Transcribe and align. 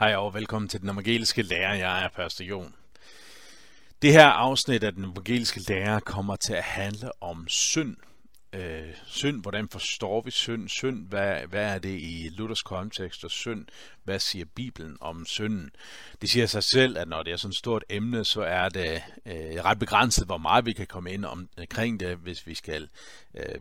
Hej 0.00 0.16
og 0.16 0.34
velkommen 0.34 0.68
til 0.68 0.80
den 0.80 0.88
evangeliske 0.88 1.42
lærer. 1.42 1.74
Jeg 1.74 2.04
er 2.04 2.08
Pastor 2.08 2.44
Jon. 2.44 2.74
Det 4.02 4.12
her 4.12 4.26
afsnit 4.26 4.84
af 4.84 4.92
den 4.92 5.04
evangeliske 5.04 5.60
lærer 5.68 6.00
kommer 6.00 6.36
til 6.36 6.52
at 6.52 6.62
handle 6.62 7.22
om 7.22 7.48
synd. 7.48 7.96
Øh, 8.52 8.94
synd, 9.06 9.42
hvordan 9.42 9.68
forstår 9.68 10.22
vi 10.22 10.30
synd? 10.30 10.68
Synd, 10.68 11.06
hvad, 11.06 11.46
hvad 11.46 11.74
er 11.74 11.78
det 11.78 12.00
i 12.00 12.30
Luthers 12.32 12.62
kontekst? 12.62 13.24
Og 13.24 13.30
synd, 13.30 13.66
hvad 14.04 14.18
siger 14.18 14.44
Bibelen 14.54 14.96
om 15.00 15.26
synden? 15.26 15.70
Det 16.20 16.30
siger 16.30 16.46
sig 16.46 16.62
selv, 16.62 16.98
at 16.98 17.08
når 17.08 17.22
det 17.22 17.32
er 17.32 17.36
sådan 17.36 17.50
et 17.50 17.56
stort 17.56 17.84
emne, 17.90 18.24
så 18.24 18.42
er 18.42 18.68
det 18.68 19.02
øh, 19.26 19.64
ret 19.64 19.78
begrænset, 19.78 20.26
hvor 20.26 20.38
meget 20.38 20.66
vi 20.66 20.72
kan 20.72 20.86
komme 20.86 21.12
ind 21.12 21.24
omkring 21.24 22.00
det, 22.00 22.16
hvis 22.16 22.46
vi 22.46 22.54
skal 22.54 22.88
øh, 23.34 23.54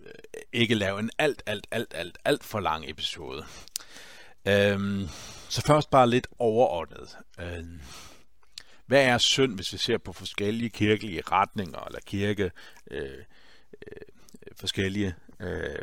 øh, 0.00 0.12
ikke 0.52 0.74
lave 0.74 0.98
en 0.98 1.10
alt, 1.18 1.42
alt, 1.46 1.66
alt, 1.70 1.94
alt, 1.94 2.18
alt 2.24 2.44
for 2.44 2.60
lang 2.60 2.90
episode. 2.90 3.44
Øhm, 4.46 5.08
så 5.48 5.62
først 5.62 5.90
bare 5.90 6.10
lidt 6.10 6.26
overordnet. 6.38 7.16
Øhm, 7.40 7.80
hvad 8.86 9.04
er 9.04 9.18
synd, 9.18 9.54
hvis 9.54 9.72
vi 9.72 9.78
ser 9.78 9.98
på 9.98 10.12
forskellige 10.12 10.70
kirkelige 10.70 11.22
retninger, 11.32 11.80
eller 11.80 12.00
kirke, 12.00 12.50
øh, 12.90 13.18
øh, 13.72 14.02
forskellige 14.56 15.14
øh, 15.40 15.74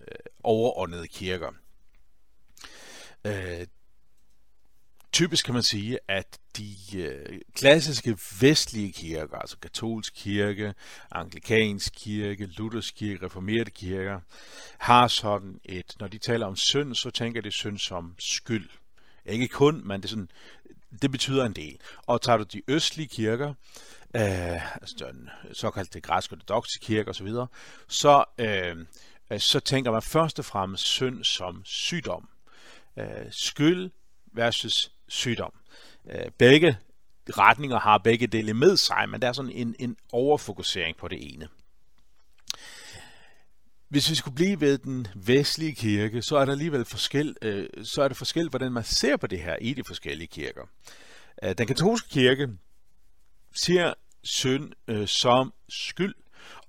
øh 0.00 0.16
overordnede 0.42 1.08
kirker? 1.08 1.52
Øh, 3.24 3.66
typisk 5.16 5.44
kan 5.44 5.54
man 5.54 5.62
sige, 5.62 5.98
at 6.08 6.38
de 6.56 6.76
øh, 6.98 7.40
klassiske 7.54 8.18
vestlige 8.40 8.92
kirker, 8.92 9.38
altså 9.38 9.58
katolsk 9.58 10.14
kirke, 10.14 10.74
anglikansk 11.12 11.92
kirke, 11.96 12.46
luthersk 12.46 12.94
kirke, 12.94 13.26
reformerte 13.26 13.70
kirker, 13.70 14.20
har 14.78 15.08
sådan 15.08 15.60
et, 15.64 15.94
når 16.00 16.08
de 16.08 16.18
taler 16.18 16.46
om 16.46 16.56
synd, 16.56 16.94
så 16.94 17.10
tænker 17.10 17.40
de 17.40 17.50
synd 17.50 17.78
som 17.78 18.14
skyld. 18.18 18.68
Ikke 19.26 19.48
kun, 19.48 19.82
men 19.84 20.02
det, 20.02 20.10
sådan, 20.10 20.28
det 21.02 21.10
betyder 21.10 21.44
en 21.44 21.52
del. 21.52 21.78
Og 22.06 22.22
tager 22.22 22.36
du 22.36 22.44
de 22.44 22.62
østlige 22.68 23.08
kirker, 23.08 23.54
øh, 24.16 24.80
altså 24.80 24.94
den 24.98 25.30
såkaldte 25.52 26.00
græske 26.00 26.32
ortodoxe 26.32 26.78
kirke 26.82 27.10
osv., 27.10 27.28
så, 27.88 28.24
øh, 28.38 28.76
så 29.38 29.60
tænker 29.60 29.90
man 29.90 30.02
først 30.02 30.38
og 30.38 30.44
fremmest 30.44 30.84
synd 30.84 31.24
som 31.24 31.62
sygdom. 31.64 32.28
Øh, 32.98 33.26
skyld 33.30 33.90
versus 34.32 34.95
sygdom. 35.08 35.52
Øh, 36.10 36.30
begge 36.38 36.78
retninger 37.30 37.78
har 37.78 37.98
begge 37.98 38.26
dele 38.26 38.54
med 38.54 38.76
sig, 38.76 39.08
men 39.08 39.22
der 39.22 39.28
er 39.28 39.32
sådan 39.32 39.50
en, 39.50 39.76
en 39.78 39.96
overfokusering 40.12 40.96
på 40.96 41.08
det 41.08 41.34
ene. 41.34 41.48
Hvis 43.88 44.10
vi 44.10 44.14
skulle 44.14 44.34
blive 44.34 44.60
ved 44.60 44.78
den 44.78 45.06
vestlige 45.14 45.74
kirke, 45.74 46.22
så 46.22 46.36
er 46.36 46.44
der 46.44 46.52
alligevel 46.52 46.84
forskel, 46.84 47.36
øh, 47.42 47.68
så 47.82 48.02
er 48.02 48.08
det 48.08 48.16
forskel, 48.16 48.48
hvordan 48.48 48.72
man 48.72 48.84
ser 48.84 49.16
på 49.16 49.26
det 49.26 49.38
her 49.38 49.56
i 49.56 49.74
de 49.74 49.82
forskellige 49.86 50.28
kirker. 50.28 50.62
Øh, 51.42 51.54
den 51.58 51.66
katolske 51.66 52.08
kirke 52.08 52.48
ser 53.54 53.94
synd 54.22 54.72
øh, 54.88 55.08
som 55.08 55.52
skyld, 55.68 56.14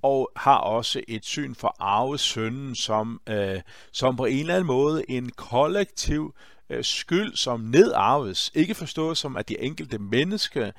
og 0.01 0.31
har 0.35 0.57
også 0.57 1.01
et 1.07 1.25
syn 1.25 1.55
for 1.55 1.75
arvesynden 1.79 2.75
som, 2.75 3.22
øh, 3.29 3.61
som 3.91 4.16
på 4.16 4.25
en 4.25 4.39
eller 4.39 4.55
anden 4.55 4.67
måde 4.67 5.11
en 5.11 5.29
kollektiv 5.29 6.35
Øh, 6.69 6.83
skyld, 6.83 7.35
som 7.35 7.59
nedarves. 7.59 8.51
Ikke 8.53 8.75
forstået 8.75 9.17
som, 9.17 9.37
at 9.37 9.49
de 9.49 9.59
enkelte 9.59 9.97
mennesker 9.97 10.71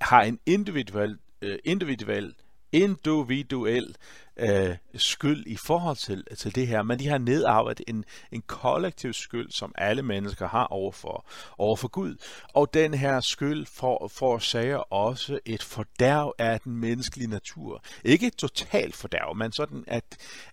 har 0.00 0.22
en 0.22 0.38
individuel, 0.46 1.18
øh, 1.42 1.58
individuel 1.64 2.34
individuel 2.72 3.96
øh, 4.36 4.76
skyld 4.94 5.46
i 5.46 5.56
forhold 5.56 5.96
til, 5.96 6.24
til 6.36 6.54
det 6.54 6.66
her, 6.66 6.82
men 6.82 6.98
de 6.98 7.08
har 7.08 7.18
nedarvet 7.18 7.80
en, 7.86 8.04
en 8.32 8.42
kollektiv 8.42 9.12
skyld, 9.12 9.50
som 9.50 9.72
alle 9.78 10.02
mennesker 10.02 10.48
har 10.48 10.64
overfor, 10.64 11.26
overfor 11.58 11.88
Gud. 11.88 12.16
Og 12.54 12.74
den 12.74 12.94
her 12.94 13.20
skyld 13.20 13.66
for, 13.66 14.08
forårsager 14.08 14.92
også 14.92 15.38
et 15.44 15.62
fordærv 15.62 16.34
af 16.38 16.60
den 16.60 16.76
menneskelige 16.76 17.30
natur. 17.30 17.82
Ikke 18.04 18.26
et 18.26 18.36
totalt 18.36 18.96
fordærv, 18.96 19.36
men 19.36 19.52
sådan, 19.52 19.84
at, 19.86 20.04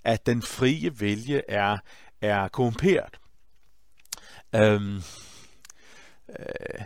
at 0.03 0.25
den 0.25 0.41
frie 0.41 0.97
vilje 0.99 1.41
er, 1.47 1.77
er 2.21 2.47
korrumperet. 2.47 3.19
Øhm, 4.55 5.01
øh, 6.29 6.81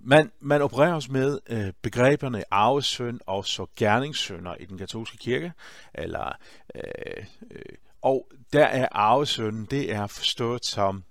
man, 0.00 0.32
man 0.40 0.62
opererer 0.62 0.92
også 0.92 1.12
med 1.12 1.38
øh, 1.48 1.72
begreberne 1.82 2.44
arvesøn 2.50 3.20
og 3.26 3.46
så 3.46 3.66
gerningssønder 3.76 4.54
i 4.54 4.64
den 4.64 4.78
katolske 4.78 5.16
kirke. 5.16 5.52
Eller, 5.94 6.32
øh, 6.74 7.24
øh, 7.50 7.62
og 8.02 8.30
der 8.52 8.64
er 8.64 8.88
arvesønnen, 8.92 9.64
det 9.64 9.92
er 9.92 10.06
forstået 10.06 10.64
som 10.64 11.04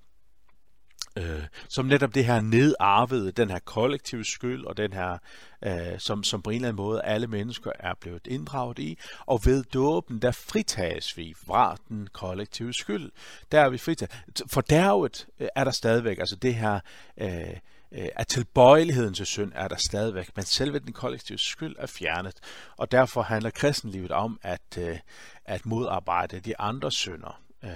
øh, 1.18 1.44
som 1.70 1.86
netop 1.86 2.16
det 2.16 2.26
her 2.26 2.42
nedarvede, 2.42 3.32
den 3.32 3.50
her 3.50 3.60
kollektive 3.60 4.26
skyld, 4.26 4.66
og 4.66 4.78
den 4.78 4.94
her, 4.94 5.18
øh, 5.66 6.00
som, 6.00 6.24
som 6.24 6.42
på 6.42 6.50
en 6.50 6.56
eller 6.56 6.68
anden 6.68 6.84
måde 6.84 7.02
alle 7.02 7.28
mennesker 7.28 7.72
er 7.80 7.94
blevet 8.02 8.28
inddraget 8.28 8.80
i. 8.80 8.98
Og 9.26 9.42
ved 9.46 9.64
dåben, 9.64 10.22
der 10.22 10.32
fritages 10.32 11.18
vi 11.18 11.34
fra 11.48 11.78
den 11.88 12.08
kollektive 12.14 12.74
skyld. 12.74 13.12
Der 13.52 13.62
er 13.62 13.70
vi 13.70 13.78
fritaget. 13.78 14.12
Fordærvet 14.48 15.28
øh, 15.40 15.48
er 15.56 15.64
der 15.64 15.72
stadigvæk, 15.72 16.20
altså 16.20 16.36
det 16.36 16.56
her... 16.56 16.80
Øh, 17.18 17.58
øh, 17.92 18.08
at 18.16 18.28
tilbøjeligheden 18.28 19.14
til 19.14 19.26
synd 19.26 19.52
er 19.56 19.68
der 19.68 19.76
stadigvæk, 19.76 20.30
men 20.36 20.46
selve 20.46 20.80
den 20.80 20.94
kollektive 20.94 21.38
skyld 21.38 21.76
er 21.80 21.88
fjernet, 21.88 22.36
og 22.78 22.92
derfor 22.92 23.22
handler 23.22 23.50
kristenlivet 23.50 24.12
om 24.12 24.40
at, 24.44 24.78
øh, 24.78 24.98
at 25.46 25.66
modarbejde 25.66 26.40
de 26.40 26.60
andre 26.60 26.92
synder. 26.92 27.42
Øh, 27.64 27.72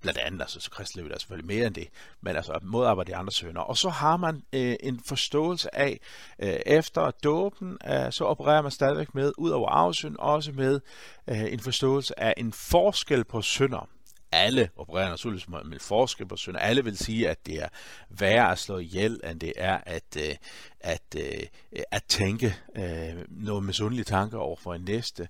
blandt 0.00 0.18
andet, 0.18 0.40
altså 0.40 0.60
så 0.60 0.70
kristenlivet 0.70 1.14
er 1.14 1.18
selvfølgelig 1.18 1.46
mere 1.46 1.66
end 1.66 1.74
det, 1.74 1.88
men 2.20 2.36
altså 2.36 2.58
modarbejde 2.62 3.10
de 3.10 3.16
andre 3.16 3.32
sønner. 3.32 3.60
Og 3.60 3.76
så 3.76 3.88
har 3.88 4.16
man 4.16 4.42
øh, 4.52 4.76
en 4.80 5.00
forståelse 5.06 5.74
af, 5.74 6.00
øh, 6.38 6.58
efter 6.66 7.10
dåben, 7.10 7.78
øh, 7.88 8.12
så 8.12 8.24
opererer 8.24 8.62
man 8.62 8.70
stadigvæk 8.70 9.14
med, 9.14 9.32
ud 9.38 9.50
over 9.50 9.68
arvesynd, 9.68 10.16
også 10.18 10.52
med 10.52 10.80
øh, 11.28 11.52
en 11.52 11.60
forståelse 11.60 12.20
af 12.20 12.34
en 12.36 12.52
forskel 12.52 13.24
på 13.24 13.42
synder 13.42 13.88
alle 14.32 14.70
opererer 14.76 15.08
naturligvis 15.08 15.48
med 15.48 15.78
forskel 15.80 16.26
på 16.26 16.36
synd. 16.36 16.56
Alle 16.60 16.84
vil 16.84 16.98
sige, 16.98 17.28
at 17.28 17.46
det 17.46 17.62
er 17.62 17.68
værre 18.08 18.52
at 18.52 18.58
slå 18.58 18.78
ihjel, 18.78 19.20
end 19.30 19.40
det 19.40 19.52
er 19.56 19.80
at, 19.86 20.16
øh, 20.18 20.34
at, 20.80 21.00
at, 21.14 21.42
øh, 21.72 21.82
at 21.90 22.04
tænke 22.04 22.56
øh, 22.76 23.24
noget 23.28 23.64
misundelige 23.64 24.04
tanker 24.04 24.38
over 24.38 24.56
for 24.56 24.74
en 24.74 24.82
næste. 24.82 25.28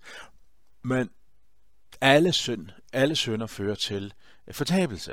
Men 0.85 1.11
alle 2.01 2.33
synd, 2.33 2.69
alle 2.93 3.17
synder 3.17 3.47
fører 3.47 3.75
til 3.75 4.13
øh, 4.49 4.55
fortabelse. 4.55 5.13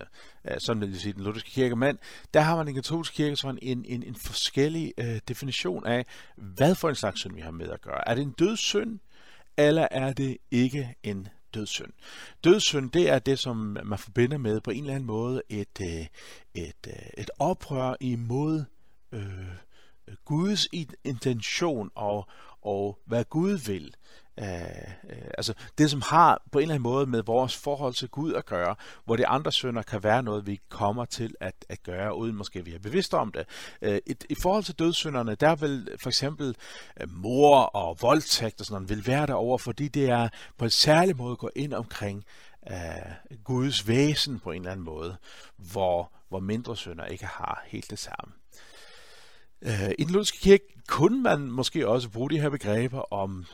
Sådan 0.58 0.82
vil 0.82 0.90
jeg 0.90 1.00
sige 1.00 1.14
den 1.14 1.24
lutherske 1.24 1.52
kirkemand. 1.52 1.98
Der 2.34 2.42
har 2.42 2.56
man 2.56 2.68
i 2.68 2.68
den 2.68 2.76
katolske 2.76 3.16
kirke 3.16 3.36
sådan 3.36 3.60
en, 3.62 3.86
en, 3.86 4.04
en 4.04 4.16
forskellig 4.16 4.94
øh, 4.98 5.20
definition 5.28 5.86
af, 5.86 6.06
hvad 6.36 6.76
for 6.76 6.90
en 6.90 6.96
slags 6.96 7.20
synd 7.20 7.36
vi 7.36 7.42
har 7.42 7.52
med 7.52 7.70
at 7.70 7.82
gøre. 7.82 8.08
Er 8.08 8.16
det 8.16 8.22
en 8.22 8.36
dødssynd, 8.40 9.00
eller 9.58 9.88
er 9.92 10.14
det 10.14 10.38
ikke 10.52 10.96
en 11.04 11.28
dødssynd. 11.54 11.92
Dødssynd, 12.44 12.92
det 12.92 13.10
er 13.10 13.20
det, 13.20 13.40
som 13.40 13.78
man 13.84 14.00
forbinder 14.00 14.38
med 14.38 14.62
på 14.62 14.72
en 14.72 14.80
eller 14.80 14.94
anden 14.94 15.08
måde 15.08 15.42
et, 15.50 15.82
øh, 15.82 16.06
et, 16.54 16.88
øh, 16.88 16.94
et 17.18 17.32
oprør 17.40 17.96
imod 18.00 18.64
øh, 19.12 19.40
øh 20.08 20.16
Guds 20.26 20.68
intention 21.04 21.92
og, 21.96 22.28
og 22.62 23.00
hvad 23.06 23.24
Gud 23.24 23.52
vil. 23.52 23.96
Øh, 24.40 24.46
øh, 25.10 25.18
altså 25.38 25.54
det, 25.78 25.92
som 25.92 26.02
har 26.06 26.42
på 26.52 26.60
en 26.60 26.62
eller 26.62 26.74
anden 26.74 26.84
måde 26.84 27.06
med 27.06 27.24
vores 27.24 27.58
forhold 27.58 27.94
til 27.94 28.10
Gud 28.10 28.34
at 28.34 28.46
gøre, 28.46 28.76
hvor 29.06 29.16
de 29.16 29.28
andre 29.28 29.52
sønder 29.52 29.82
kan 29.82 30.04
være 30.04 30.24
noget, 30.24 30.48
vi 30.48 30.60
kommer 30.70 31.06
til 31.06 31.36
at, 31.40 31.66
at 31.70 31.84
gøre, 31.84 32.16
uden 32.16 32.36
måske 32.36 32.66
vi 32.66 32.74
er 32.74 32.80
bevidste 32.80 33.14
om 33.18 33.32
det. 33.32 33.46
Øh, 33.82 34.00
et, 34.06 34.26
I 34.30 34.36
forhold 34.36 34.64
til 34.64 34.80
dødssynderne, 34.80 35.36
der 35.36 35.56
vil 35.56 35.90
for 36.02 36.10
eksempel 36.10 36.56
øh, 37.02 37.10
mor 37.10 37.60
og 37.60 37.98
voldtægt 38.02 38.60
og 38.60 38.66
sådan 38.66 38.82
noget, 38.82 38.90
vil 38.90 39.08
være 39.08 39.28
derover, 39.28 39.58
fordi 39.58 39.88
det 39.88 40.10
er 40.10 40.30
på 40.58 40.66
en 40.66 40.72
særlig 40.72 41.18
måde 41.18 41.36
gå 41.36 41.50
ind 41.56 41.74
omkring 41.74 42.24
øh, 42.72 43.38
Guds 43.44 43.88
væsen 43.88 44.40
på 44.40 44.52
en 44.52 44.62
eller 44.62 44.72
anden 44.72 44.86
måde, 44.86 45.18
hvor, 45.58 46.12
hvor 46.30 46.40
mindre 46.40 46.78
sønder 46.78 47.06
ikke 47.06 47.26
har 47.26 47.64
helt 47.66 47.90
det 47.90 48.00
samme. 48.00 48.34
Øh, 49.66 49.92
I 50.00 50.04
den 50.04 50.14
lutherske 50.14 50.40
kirke 50.40 50.64
kunne 50.88 51.24
man 51.24 51.52
måske 51.52 51.88
også 51.88 52.10
bruge 52.10 52.30
de 52.30 52.40
her 52.40 52.50
begreber 52.50 53.14
om 53.14 53.46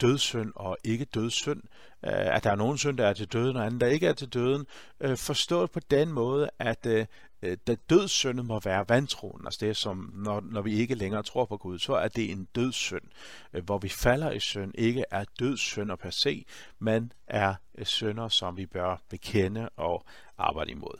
dødssynd 0.00 0.52
og 0.54 0.78
ikke 0.84 1.04
dødssynd, 1.04 1.62
øh, 2.04 2.36
at 2.36 2.44
der 2.44 2.50
er 2.50 2.56
nogen 2.56 2.78
synd, 2.78 2.98
der 2.98 3.06
er 3.06 3.12
til 3.12 3.26
døden, 3.26 3.56
og 3.56 3.66
anden, 3.66 3.80
der 3.80 3.86
ikke 3.86 4.06
er 4.06 4.12
til 4.12 4.28
døden, 4.28 4.66
øh, 5.00 5.16
forstået 5.16 5.70
på 5.70 5.80
den 5.80 6.12
måde, 6.12 6.50
at 6.58 6.86
øh, 6.86 7.06
øh, 7.42 7.56
da 7.66 7.76
dødssynden 7.90 8.46
må 8.46 8.60
være 8.60 8.84
vantroen, 8.88 9.42
altså 9.44 9.66
det 9.66 9.76
som, 9.76 10.12
når, 10.14 10.40
når 10.40 10.62
vi 10.62 10.74
ikke 10.74 10.94
længere 10.94 11.22
tror 11.22 11.44
på 11.44 11.56
Gud, 11.56 11.78
så 11.78 11.94
er 11.94 12.08
det 12.08 12.30
en 12.30 12.48
dødssynd, 12.54 13.04
øh, 13.52 13.64
hvor 13.64 13.78
vi 13.78 13.88
falder 13.88 14.30
i 14.30 14.40
synd, 14.40 14.72
ikke 14.74 15.04
er 15.10 15.24
dødssynder 15.38 15.96
per 15.96 16.10
se, 16.10 16.44
men 16.78 17.12
er 17.26 17.54
synder, 17.82 18.28
som 18.28 18.56
vi 18.56 18.66
bør 18.66 19.02
bekende 19.08 19.68
og 19.76 20.04
arbejde 20.38 20.70
imod. 20.70 20.98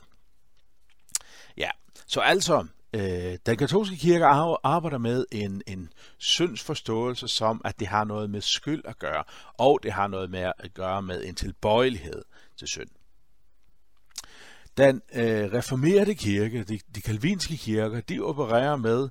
Ja, 1.57 1.69
så 2.07 2.19
altså, 2.19 2.67
Øh, 2.93 3.37
den 3.45 3.57
katolske 3.57 3.95
kirke 3.95 4.25
arbejder 4.63 4.97
med 4.97 5.25
en, 5.31 5.61
en 5.67 5.89
syndsforståelse 6.17 7.27
som, 7.27 7.61
at 7.65 7.79
det 7.79 7.87
har 7.87 8.03
noget 8.03 8.29
med 8.29 8.41
skyld 8.41 8.81
at 8.85 8.99
gøre, 8.99 9.23
og 9.57 9.79
det 9.83 9.91
har 9.91 10.07
noget 10.07 10.29
med 10.29 10.51
at 10.59 10.73
gøre 10.73 11.01
med 11.01 11.23
en 11.23 11.35
tilbøjelighed 11.35 12.21
til 12.57 12.67
synd. 12.67 12.89
Den 14.77 15.01
øh, 15.13 15.53
reformerede 15.53 16.15
kirke, 16.15 16.63
de, 16.63 16.79
de 16.95 17.01
kalvinske 17.01 17.57
kirker, 17.57 18.01
de 18.01 18.19
opererer 18.19 18.75
med 18.75 19.09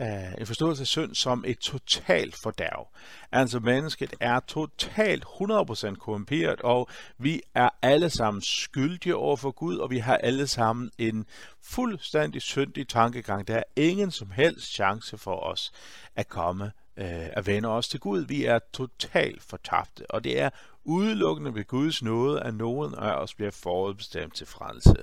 øh, 0.00 0.32
en 0.38 0.46
forståelse 0.46 0.82
af 0.82 0.86
synd 0.86 1.14
som 1.14 1.44
et 1.46 1.58
totalt 1.58 2.36
fordærv. 2.42 2.88
Altså 3.32 3.60
mennesket 3.60 4.14
er 4.20 4.40
totalt 4.40 5.24
100% 5.24 5.94
korrumperet, 5.94 6.60
og 6.60 6.88
vi 7.18 7.40
er 7.54 7.68
alle 7.82 8.10
sammen 8.10 8.42
skyldige 8.42 9.16
over 9.16 9.36
for 9.36 9.50
Gud, 9.50 9.76
og 9.76 9.90
vi 9.90 9.98
har 9.98 10.16
alle 10.16 10.46
sammen 10.46 10.90
en 10.98 11.26
fuldstændig 11.62 12.42
syndig 12.42 12.88
tankegang. 12.88 13.48
Der 13.48 13.56
er 13.56 13.62
ingen 13.76 14.10
som 14.10 14.30
helst 14.30 14.72
chance 14.72 15.18
for 15.18 15.36
os 15.36 15.72
at 16.16 16.28
komme 16.28 16.72
øh, 16.96 17.28
at 17.32 17.46
vende 17.46 17.68
os 17.68 17.88
til 17.88 18.00
Gud. 18.00 18.20
Vi 18.20 18.44
er 18.44 18.58
totalt 18.72 19.42
fortabte, 19.42 20.10
og 20.10 20.24
det 20.24 20.40
er 20.40 20.50
udelukkende 20.84 21.54
ved 21.54 21.64
Guds 21.64 22.02
nåde, 22.02 22.40
at 22.40 22.54
nogen 22.54 22.94
af 22.94 23.12
os 23.12 23.34
bliver 23.34 23.50
forudbestemt 23.50 24.34
til 24.34 24.46
frelse. 24.46 24.94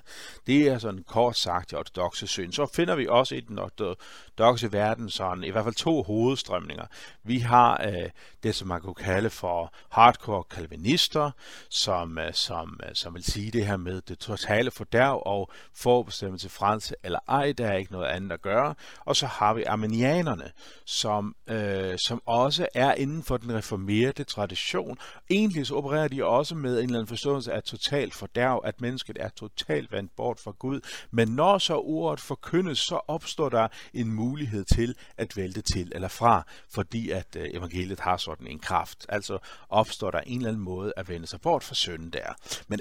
Det 0.47 0.67
er 0.67 0.77
sådan 0.77 1.03
kort 1.03 1.37
sagt 1.37 1.71
i 1.71 1.75
ortodoxe 1.75 2.27
syn. 2.27 2.51
Så 2.51 2.65
finder 2.65 2.95
vi 2.95 3.07
også 3.07 3.35
i 3.35 3.39
den 3.39 3.59
ortodoxe 3.59 4.71
verden 4.71 5.09
sådan 5.09 5.43
i 5.43 5.49
hvert 5.49 5.63
fald 5.63 5.75
to 5.75 6.03
hovedstrømninger. 6.03 6.85
Vi 7.23 7.39
har 7.39 7.81
øh, 7.87 8.09
det, 8.43 8.55
som 8.55 8.67
man 8.67 8.81
kunne 8.81 8.95
kalde 8.95 9.29
for 9.29 9.73
hardcore 9.89 10.43
kalvinister, 10.43 11.31
som, 11.69 12.17
øh, 12.17 12.33
som, 12.33 12.79
øh, 12.83 12.89
som 12.93 13.13
vil 13.13 13.23
sige 13.23 13.51
det 13.51 13.65
her 13.65 13.77
med 13.77 14.01
det 14.01 14.19
totale 14.19 14.71
fordærv 14.71 15.23
og 15.25 15.51
forudbestemt 15.75 16.41
til 16.41 16.49
frelse 16.49 16.95
eller 17.03 17.19
ej, 17.27 17.53
der 17.57 17.67
er 17.67 17.77
ikke 17.77 17.91
noget 17.91 18.07
andet 18.07 18.31
at 18.31 18.41
gøre. 18.41 18.75
Og 19.05 19.15
så 19.15 19.27
har 19.27 19.53
vi 19.53 19.63
armenianerne, 19.63 20.51
som, 20.85 21.35
øh, 21.47 21.97
som 21.97 22.21
også 22.25 22.67
er 22.73 22.93
inden 22.93 23.23
for 23.23 23.37
den 23.37 23.53
reformerede 23.53 24.23
tradition. 24.23 24.97
Egentlig 25.29 25.69
så 25.69 25.75
opererer 25.75 26.07
de 26.07 26.25
også 26.25 26.56
med 26.56 26.71
en 26.71 26.83
eller 26.83 27.00
anden 27.00 27.07
forståelse 27.07 27.54
af 27.54 27.63
totalt 27.63 28.13
fordærv, 28.13 28.62
at 28.63 28.81
mennesket 28.81 29.18
er 29.19 29.30
totalt 29.30 29.92
vandt 29.92 30.16
bort 30.16 30.39
fra 30.39 30.51
Gud. 30.60 30.80
Men 31.12 31.27
når 31.27 31.57
så 31.57 31.75
ordet 31.75 32.19
forkyndes, 32.19 32.80
så 32.80 33.00
opstår 33.07 33.50
der 33.50 33.68
en 33.94 34.12
mulighed 34.12 34.66
til 34.66 34.95
at 35.18 35.38
vælte 35.38 35.62
til 35.62 35.92
eller 35.95 36.07
fra, 36.07 36.45
fordi 36.69 37.10
at 37.10 37.36
øh, 37.38 37.45
evangeliet 37.54 38.00
har 38.00 38.18
sådan 38.18 38.48
en 38.48 38.60
kraft. 38.60 39.06
Altså 39.10 39.38
opstår 39.69 40.12
der 40.12 40.19
en 40.19 40.38
eller 40.38 40.50
anden 40.50 40.63
måde 40.63 40.94
at 40.98 41.10
vende 41.10 41.27
sig 41.27 41.42
bort 41.42 41.63
fra 41.63 41.75
synden 41.75 42.10
der. 42.13 42.33
Men 42.68 42.80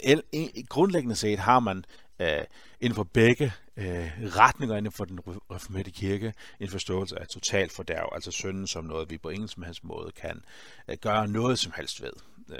grundlæggende 0.68 1.16
set 1.16 1.38
har 1.38 1.60
man 1.60 1.84
øh, 2.20 2.44
inden 2.80 2.94
for 2.94 3.04
begge 3.04 3.52
øh, 3.78 4.10
retninger 4.36 4.76
inden 4.76 4.92
for 4.92 5.04
den 5.04 5.20
reformerede 5.50 5.90
kirke 5.90 6.34
en 6.60 6.68
forståelse 6.68 7.18
af 7.18 7.28
total 7.28 7.70
fordærv, 7.70 8.08
altså 8.12 8.30
synden 8.30 8.66
som 8.66 8.84
noget, 8.84 9.10
vi 9.10 9.18
på 9.18 9.28
ingen 9.28 9.48
som 9.48 9.62
helst 9.62 9.84
måde 9.84 10.12
kan 10.12 10.42
øh, 10.88 10.96
gøre 11.00 11.28
noget 11.28 11.58
som 11.58 11.72
helst 11.76 12.02
ved 12.02 12.12
øh, 12.48 12.58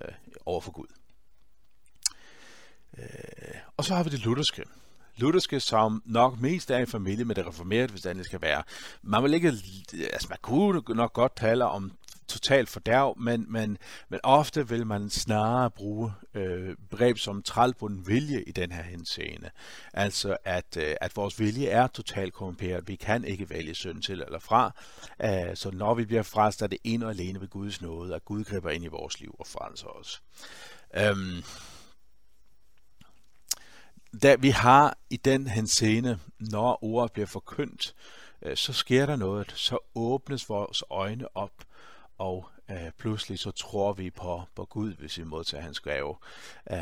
øh, 0.00 0.12
over 0.46 0.60
for 0.60 0.70
Gud. 0.70 0.86
Øh, 2.98 3.54
og 3.76 3.84
så 3.84 3.94
har 3.94 4.02
vi 4.02 4.10
det 4.10 4.24
lutherske. 4.24 4.64
Lutherske, 5.16 5.60
som 5.60 6.02
nok 6.04 6.40
mest 6.40 6.70
er 6.70 6.78
i 6.78 6.86
familie 6.86 7.24
med 7.24 7.34
det 7.34 7.46
reformerede, 7.46 7.90
hvis 7.90 8.02
det 8.02 8.26
skal 8.26 8.42
være. 8.42 8.62
Man 9.02 9.22
vil 9.22 9.34
ikke, 9.34 9.48
altså 10.12 10.26
man 10.28 10.38
kunne 10.42 10.82
nok 10.88 11.12
godt 11.12 11.36
tale 11.36 11.64
om 11.64 11.92
totalt 12.28 12.68
fordærv, 12.68 13.18
men, 13.18 13.52
men, 13.52 13.78
men 14.08 14.20
ofte 14.22 14.68
vil 14.68 14.86
man 14.86 15.10
snarere 15.10 15.70
bruge 15.70 16.12
øh, 16.34 16.76
begreb 16.90 17.18
som 17.18 17.42
trælbunden 17.42 18.06
vilje 18.06 18.42
i 18.42 18.52
den 18.52 18.72
her 18.72 18.82
henseende. 18.82 19.50
Altså 19.92 20.36
at, 20.44 20.76
øh, 20.76 20.96
at 21.00 21.16
vores 21.16 21.40
vilje 21.40 21.66
er 21.66 21.86
totalt 21.86 22.34
korrumperet. 22.34 22.88
Vi 22.88 22.96
kan 22.96 23.24
ikke 23.24 23.50
vælge 23.50 23.74
synd 23.74 24.02
til 24.02 24.22
eller 24.22 24.38
fra. 24.38 24.72
Øh, 25.22 25.56
så 25.56 25.70
når 25.70 25.94
vi 25.94 26.04
bliver 26.04 26.22
frelst, 26.22 26.62
er 26.62 26.66
det 26.66 26.78
en 26.84 27.02
og 27.02 27.10
alene 27.10 27.40
ved 27.40 27.48
Guds 27.48 27.82
nåde, 27.82 28.14
at 28.14 28.24
Gud 28.24 28.44
griber 28.44 28.70
ind 28.70 28.84
i 28.84 28.88
vores 28.88 29.20
liv 29.20 29.34
og 29.38 29.46
frelser 29.46 29.86
os. 29.86 30.22
Øhm, 30.96 31.42
da 34.22 34.34
vi 34.34 34.50
har 34.50 34.98
i 35.10 35.16
den 35.16 35.46
henseende, 35.46 36.18
når 36.38 36.84
ordet 36.84 37.12
bliver 37.12 37.26
forkyndt, 37.26 37.94
øh, 38.42 38.56
så 38.56 38.72
sker 38.72 39.06
der 39.06 39.16
noget, 39.16 39.52
så 39.56 39.78
åbnes 39.94 40.48
vores 40.48 40.82
øjne 40.90 41.36
op 41.36 41.52
og 42.18 42.48
øh, 42.70 42.90
pludselig 42.98 43.38
så 43.38 43.50
tror 43.50 43.92
vi 43.92 44.10
på, 44.10 44.42
på 44.54 44.64
Gud, 44.64 44.94
hvis 44.94 45.18
vi 45.18 45.24
modtager 45.24 45.62
hans 45.62 45.80
gave. 45.80 46.16
Øh, 46.70 46.78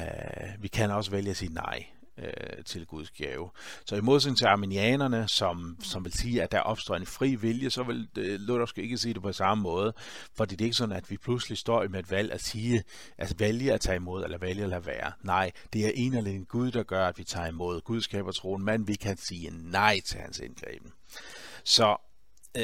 vi 0.63 0.69
kan 0.69 0.91
også 0.91 1.11
vælge 1.11 1.31
at 1.31 1.37
sige 1.37 1.55
nej 1.55 1.87
øh, 2.19 2.65
til 2.65 2.87
Guds 2.87 3.11
gave. 3.11 3.51
Så 3.87 3.97
i 3.97 4.01
modsætning 4.01 4.39
til 4.39 4.47
arminianerne, 4.47 5.29
som, 5.29 5.77
som 5.83 6.05
vil 6.05 6.13
sige, 6.13 6.43
at 6.43 6.53
der 6.53 6.61
opstår 6.61 6.97
en 6.97 7.07
fri 7.07 7.35
vilje, 7.35 7.71
så 7.71 7.83
vil 7.83 8.09
øh, 8.19 8.41
Luther 8.41 8.83
ikke 8.83 8.99
sige 8.99 9.15
det 9.15 9.23
på 9.23 9.33
samme 9.33 9.63
måde, 9.63 9.93
fordi 10.35 10.57
det 10.57 10.65
er 10.65 10.67
ikke 10.67 10.77
sådan, 10.77 10.97
at 10.97 11.11
vi 11.11 11.17
pludselig 11.17 11.59
står 11.59 11.89
med 11.89 12.01
et 12.01 12.11
valg 12.11 12.33
at 12.33 12.41
sige, 12.41 12.85
altså 13.19 13.35
vælge 13.39 13.73
at 13.73 13.81
tage 13.81 13.97
imod, 13.97 14.25
eller 14.25 14.39
vælge 14.39 14.63
at 14.63 14.69
lade 14.69 14.87
være. 14.87 15.13
Nej, 15.23 15.51
det 15.73 15.87
er 15.87 15.91
en 15.95 16.15
eller 16.15 16.31
anden 16.31 16.45
Gud, 16.45 16.71
der 16.71 16.83
gør, 16.83 17.07
at 17.07 17.19
vi 17.19 17.25
tager 17.25 17.47
imod. 17.47 17.81
Gud 17.81 18.01
skaber 18.01 18.33
troen, 18.33 18.65
men 18.65 18.89
vi 18.89 18.95
kan 18.95 19.17
sige 19.17 19.51
nej 19.53 20.01
til 20.01 20.21
hans 20.21 20.39
indgriben. 20.39 20.93
Så 21.65 21.97
øh, 22.57 22.63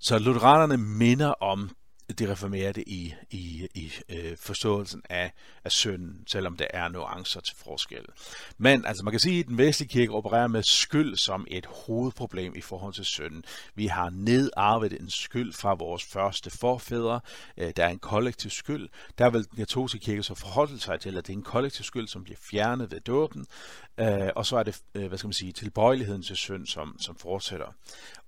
så 0.00 0.18
lutheranerne 0.18 0.76
minder 0.76 1.28
om 1.28 1.70
det 2.18 2.28
reformerede 2.28 2.82
i, 2.82 3.14
i, 3.30 3.68
i 3.74 3.92
øh, 4.08 4.36
forståelsen 4.36 5.02
af, 5.10 5.32
af 5.64 5.72
synden, 5.72 6.24
selvom 6.26 6.56
der 6.56 6.66
er 6.70 6.88
nuancer 6.88 7.40
til 7.40 7.56
forskel. 7.56 8.04
Men 8.58 8.84
altså 8.84 9.04
man 9.04 9.10
kan 9.10 9.20
sige, 9.20 9.40
at 9.40 9.46
den 9.46 9.58
vestlige 9.58 9.88
kirke 9.88 10.12
opererer 10.12 10.46
med 10.46 10.62
skyld 10.62 11.16
som 11.16 11.46
et 11.50 11.66
hovedproblem 11.66 12.54
i 12.56 12.60
forhold 12.60 12.94
til 12.94 13.04
synden. 13.04 13.44
Vi 13.74 13.86
har 13.86 14.10
nedarvet 14.10 15.00
en 15.00 15.10
skyld 15.10 15.52
fra 15.52 15.74
vores 15.74 16.04
første 16.04 16.50
forfædre. 16.50 17.20
Øh, 17.56 17.72
der 17.76 17.84
er 17.84 17.88
en 17.88 17.98
kollektiv 17.98 18.50
skyld. 18.50 18.88
Der 19.18 19.30
vil 19.30 19.50
den 19.50 19.56
katolske 19.56 19.98
kirke 19.98 20.22
så 20.22 20.34
forholde 20.34 20.80
sig 20.80 21.00
til, 21.00 21.16
at 21.16 21.26
det 21.26 21.32
er 21.32 21.36
en 21.36 21.42
kollektiv 21.42 21.84
skyld, 21.84 22.08
som 22.08 22.24
bliver 22.24 22.38
fjernet 22.50 22.90
ved 22.90 23.00
dåben. 23.00 23.46
Øh, 24.00 24.28
og 24.36 24.46
så 24.46 24.56
er 24.56 24.62
det, 24.62 24.80
øh, 24.94 25.06
hvad 25.06 25.18
skal 25.18 25.28
man 25.28 25.32
sige, 25.32 25.52
tilbøjeligheden 25.52 26.22
til 26.22 26.36
synd, 26.36 26.66
som, 26.66 26.96
som 27.00 27.16
fortsætter. 27.16 27.74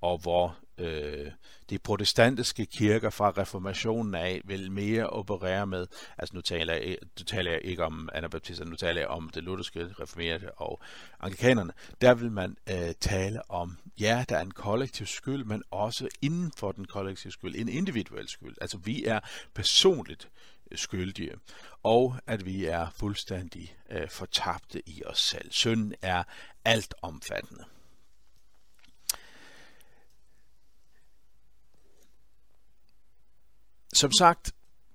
Og 0.00 0.18
hvor 0.18 0.56
øh, 0.78 1.30
de 1.70 1.78
protestantiske 1.78 2.66
kirker 2.66 3.10
fra 3.10 3.30
reformationen 3.30 4.14
af 4.14 4.40
vil 4.44 4.72
mere 4.72 5.06
operere 5.06 5.66
med, 5.66 5.86
altså 6.18 6.34
nu 6.34 6.40
taler 6.40 6.74
jeg, 6.74 6.96
nu 7.18 7.24
taler 7.24 7.50
jeg 7.50 7.60
ikke 7.64 7.84
om 7.84 8.08
anabaptister, 8.12 8.64
nu 8.64 8.76
taler 8.76 9.00
jeg 9.00 9.08
om 9.08 9.30
det 9.30 9.42
lutherske 9.42 9.88
reformerede 10.00 10.50
og 10.56 10.80
anglikanerne, 11.20 11.72
der 12.00 12.14
vil 12.14 12.32
man 12.32 12.56
øh, 12.70 12.94
tale 13.00 13.50
om, 13.50 13.78
ja, 14.00 14.24
der 14.28 14.36
er 14.36 14.42
en 14.42 14.50
kollektiv 14.50 15.06
skyld, 15.06 15.44
men 15.44 15.62
også 15.70 16.08
inden 16.22 16.52
for 16.56 16.72
den 16.72 16.84
kollektive 16.84 17.32
skyld, 17.32 17.56
en 17.56 17.68
individuel 17.68 18.28
skyld. 18.28 18.56
Altså 18.60 18.78
vi 18.78 19.04
er 19.04 19.20
personligt 19.54 20.28
skyldige, 20.74 21.32
og 21.82 22.16
at 22.26 22.46
vi 22.46 22.64
er 22.64 22.90
fuldstændig 22.96 23.76
øh, 23.90 24.08
fortabte 24.08 24.88
i 24.88 25.02
os 25.06 25.20
selv. 25.20 25.52
Synden 25.52 25.94
er 26.02 26.22
alt 26.64 26.94
Som 33.92 34.12
sagt, 34.12 34.52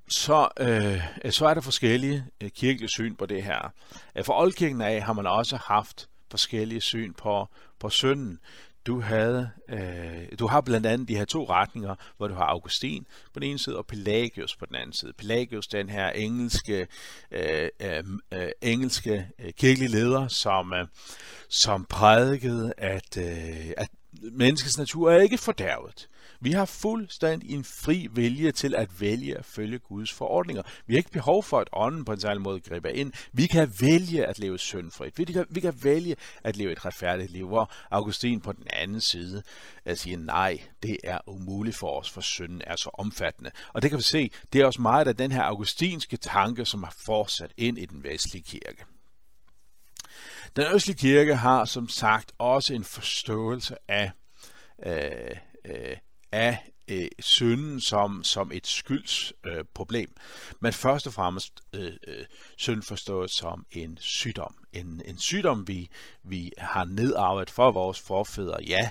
så, 0.08 0.50
øh, 0.60 1.32
så 1.32 1.46
er 1.48 1.54
der 1.54 1.62
forskellige 1.62 2.26
øh, 2.42 2.50
kirkelige 2.50 2.90
syn 2.90 3.16
på 3.16 3.26
det 3.26 3.44
her. 3.44 3.74
Øh, 4.16 4.26
For 4.26 4.42
oldkirken 4.42 4.82
af 4.82 5.02
har 5.02 5.14
man 5.14 5.28
også 5.28 5.58
haft 5.58 6.10
forskellige 6.32 6.82
syn 6.82 7.14
på, 7.14 7.48
på 7.80 7.90
synden. 7.90 8.40
Du, 8.86 9.02
havde, 9.02 9.50
øh, 9.70 10.40
du 10.40 10.48
har 10.48 10.62
blandt 10.62 10.86
andet 10.86 11.08
de 11.08 11.16
her 11.16 11.26
to 11.26 11.50
retninger, 11.50 11.96
hvor 12.18 12.28
du 12.28 12.34
har 12.34 12.46
Augustin 12.46 13.06
på 13.34 13.40
den 13.40 13.50
ene 13.50 13.60
side 13.60 13.78
og 13.78 13.86
Pelagius 13.86 14.56
på 14.56 14.66
den 14.66 14.76
anden 14.76 14.94
side. 14.94 15.14
Pelagius, 15.14 15.68
den 15.68 15.90
her 15.90 16.10
engelske, 16.10 16.88
øh, 17.32 17.70
øh, 17.82 18.04
øh 18.34 18.50
engelske 18.62 19.28
øh, 19.40 19.54
kirkelige 19.54 19.92
leder, 19.92 20.28
som, 20.28 20.74
øh, 20.74 20.88
som 21.50 21.86
prædikede, 21.86 22.74
at, 22.78 23.18
øh, 23.18 23.72
at 23.78 23.90
menneskets 24.32 24.78
natur 24.78 25.12
er 25.12 25.22
ikke 25.22 25.38
fordærvet. 25.38 26.08
Vi 26.40 26.52
har 26.52 26.66
fuldstændig 26.66 27.52
en 27.52 27.64
fri 27.64 28.08
vilje 28.12 28.52
til 28.52 28.76
at 28.76 29.02
vælge 29.02 29.38
at 29.38 29.46
følge 29.46 29.80
Guds 29.80 30.14
forordninger. 30.14 30.64
Vi 30.88 30.94
har 30.94 30.98
ikke 30.98 31.12
behov 31.12 31.44
for, 31.44 31.60
at 31.60 31.70
ånden 31.74 32.06
på 32.06 32.12
en 32.12 32.20
særlig 32.20 32.42
måde 32.42 32.60
griber 32.60 32.90
ind. 32.90 33.14
Vi 33.34 33.48
kan 33.48 33.74
vælge 33.82 34.26
at 34.26 34.40
leve 34.40 34.60
syndfrit. 34.60 35.18
Vi 35.18 35.24
kan, 35.24 35.46
vi 35.50 35.60
kan 35.60 35.84
vælge 35.84 36.16
at 36.44 36.58
leve 36.58 36.72
et 36.72 36.86
retfærdigt 36.86 37.32
liv, 37.32 37.48
hvor 37.48 37.72
Augustin 37.92 38.42
på 38.42 38.52
den 38.52 38.68
anden 38.74 39.02
side 39.02 39.38
øh, 39.38 39.44
at 39.88 40.00
sige, 40.00 40.16
nej, 40.16 40.62
det 40.84 40.98
er 41.04 41.18
umuligt 41.28 41.76
for 41.76 42.00
os, 42.00 42.10
for 42.10 42.22
synden 42.22 42.62
er 42.68 42.76
så 42.76 42.90
omfattende. 42.94 43.52
Og 43.74 43.82
det 43.82 43.90
kan 43.90 43.98
vi 43.98 44.04
se, 44.04 44.32
det 44.54 44.62
er 44.62 44.66
også 44.66 44.82
meget 44.82 45.08
af 45.08 45.16
den 45.16 45.32
her 45.32 45.44
augustinske 45.44 46.18
tanke, 46.18 46.66
som 46.66 46.84
har 46.84 46.96
fortsat 47.06 47.52
ind 47.58 47.78
i 47.78 47.86
den 47.86 48.04
vestlige 48.04 48.44
kirke. 48.44 48.86
Den 50.56 50.66
østlige 50.74 50.98
kirke 50.98 51.36
har 51.36 51.66
som 51.66 51.90
sagt 51.90 52.32
også 52.38 52.74
en 52.74 52.84
forståelse 52.84 53.76
af 53.88 54.12
øh, 54.86 55.38
øh, 55.66 55.98
af 56.32 56.72
øh, 56.88 57.08
synden 57.20 57.82
som, 57.82 58.24
som 58.24 58.52
et 58.52 58.68
skyldsproblem, 58.68 59.60
øh, 59.60 59.66
problem, 59.74 60.16
men 60.60 60.74
først 60.74 61.08
og 61.08 61.14
fremmest 61.14 61.54
øh, 61.74 61.94
øh, 62.08 62.26
synd 62.58 62.84
forstået 62.84 63.32
som 63.32 63.66
en 63.72 63.98
sygdom. 64.02 64.56
En, 64.74 65.02
en 65.06 65.18
sygdom, 65.18 65.68
vi, 65.68 65.90
vi 66.24 66.52
har 66.58 66.86
nedarvet 66.86 67.50
for 67.50 67.72
vores 67.72 68.00
forfædre, 68.00 68.58
ja, 68.68 68.90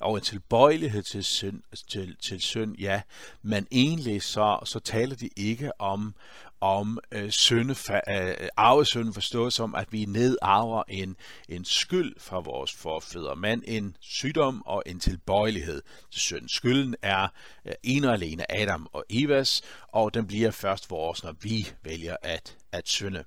og 0.00 0.16
en 0.16 0.22
tilbøjelighed 0.22 1.02
til 1.02 1.24
synd, 1.24 1.62
til, 1.88 2.16
til 2.20 2.40
synd, 2.40 2.76
ja, 2.78 3.02
men 3.42 3.66
egentlig 3.70 4.22
så, 4.22 4.58
så 4.64 4.80
taler 4.80 5.16
de 5.16 5.28
ikke 5.36 5.80
om, 5.80 6.14
om 6.60 6.98
øh, 7.12 7.30
synde, 7.30 7.74
øh, 8.08 8.48
arvesynden 8.56 9.14
forstået 9.14 9.52
som, 9.52 9.74
at 9.74 9.92
vi 9.92 10.04
nedarver 10.04 10.82
en, 10.88 11.16
en 11.48 11.64
skyld 11.64 12.14
fra 12.20 12.40
vores 12.40 12.72
forfædre, 12.72 13.36
men 13.36 13.62
en 13.66 13.96
sygdom 14.00 14.62
og 14.66 14.82
en 14.86 15.00
tilbøjelighed 15.00 15.82
til 16.10 16.20
synd. 16.20 16.48
Skylden 16.48 16.96
er 17.02 17.28
øh, 17.66 17.72
en 17.82 18.04
og 18.04 18.12
alene 18.12 18.52
Adam 18.52 18.88
og 18.92 19.04
Evas, 19.10 19.62
og 19.88 20.14
den 20.14 20.26
bliver 20.26 20.50
først 20.50 20.90
vores, 20.90 21.24
når 21.24 21.34
vi 21.42 21.68
vælger 21.84 22.16
at, 22.22 22.56
at 22.72 22.88
synde. 22.88 23.24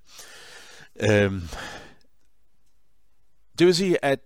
Øhm, 0.96 1.42
det 3.60 3.68
vil 3.68 3.76
sige, 3.76 4.06
at 4.06 4.20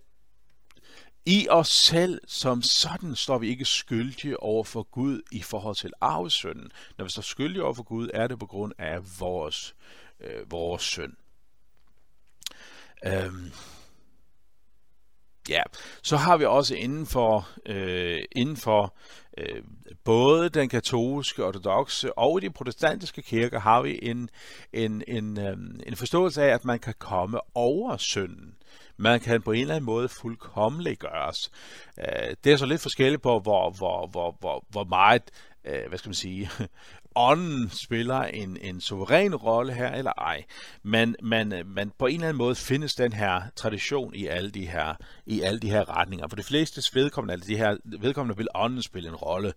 i 1.26 1.46
os 1.50 1.68
selv 1.68 2.20
som 2.26 2.62
sådan 2.62 3.14
står 3.14 3.38
vi 3.38 3.48
ikke 3.48 3.64
skyldige 3.64 4.40
over 4.42 4.64
for 4.64 4.82
Gud 4.82 5.22
i 5.32 5.42
forhold 5.42 5.76
til 5.76 5.92
arvesynden. 6.00 6.70
Når 6.98 7.04
vi 7.04 7.10
står 7.10 7.22
skyldige 7.22 7.64
over 7.64 7.74
for 7.74 7.82
Gud, 7.82 8.10
er 8.14 8.26
det 8.26 8.38
på 8.38 8.46
grund 8.46 8.72
af 8.78 8.98
vores, 9.20 9.74
øh, 10.20 10.50
vores 10.50 10.82
synd. 10.82 11.12
Øhm. 13.06 13.52
Ja, 15.48 15.62
så 16.02 16.16
har 16.16 16.36
vi 16.36 16.44
også 16.44 16.74
inden 16.74 17.06
for, 17.06 17.48
øh, 17.66 18.24
inden 18.32 18.56
for 18.56 18.96
øh, 19.38 19.62
både 20.04 20.48
den 20.48 20.68
katolske, 20.68 21.44
ortodoxe 21.44 22.18
og 22.18 22.42
de 22.42 22.50
protestantiske 22.50 23.22
kirker 23.22 23.60
har 23.60 23.82
vi 23.82 23.98
en, 24.02 24.30
en, 24.72 25.02
en, 25.08 25.38
øh, 25.38 25.56
en 25.86 25.96
forståelse 25.96 26.42
af, 26.42 26.54
at 26.54 26.64
man 26.64 26.78
kan 26.78 26.94
komme 26.98 27.40
over 27.54 27.96
synden 27.96 28.56
man 28.96 29.20
kan 29.20 29.42
på 29.42 29.52
en 29.52 29.60
eller 29.60 29.74
anden 29.74 29.86
måde 29.86 30.08
fuldkommelig 30.08 30.98
gøres. 30.98 31.50
Øh, 31.98 32.36
det 32.44 32.52
er 32.52 32.56
så 32.56 32.66
lidt 32.66 32.80
forskelligt 32.80 33.22
på, 33.22 33.40
hvor, 33.40 33.70
hvor, 33.70 34.06
hvor, 34.06 34.36
hvor, 34.40 34.64
hvor 34.68 34.84
meget, 34.84 35.22
øh, 35.64 35.88
hvad 35.88 35.98
skal 35.98 36.08
man 36.08 36.14
sige, 36.14 36.50
ånden 37.16 37.70
spiller 37.70 38.20
en, 38.22 38.56
en 38.60 38.80
suveræn 38.80 39.34
rolle 39.34 39.72
her, 39.72 39.92
eller 39.92 40.12
ej. 40.18 40.44
Men, 40.82 41.16
men, 41.22 41.52
øh, 41.52 41.66
men 41.66 41.92
på 41.98 42.06
en 42.06 42.14
eller 42.14 42.28
anden 42.28 42.38
måde 42.38 42.54
findes 42.54 42.94
den 42.94 43.12
her 43.12 43.42
tradition 43.56 44.14
i 44.14 44.26
alle 44.26 44.50
de 44.50 44.66
her, 44.66 44.94
i 45.26 45.40
alle 45.40 45.60
de 45.60 45.70
her 45.70 45.98
retninger. 45.98 46.28
For 46.28 46.36
de 46.36 46.42
fleste 46.42 46.94
vedkommende, 46.94 47.32
altså 47.32 47.48
de 47.48 47.56
her 47.56 47.76
vedkommende 47.84 48.36
vil 48.36 48.48
ånden 48.54 48.82
spille 48.82 49.08
en 49.08 49.14
rolle, 49.14 49.52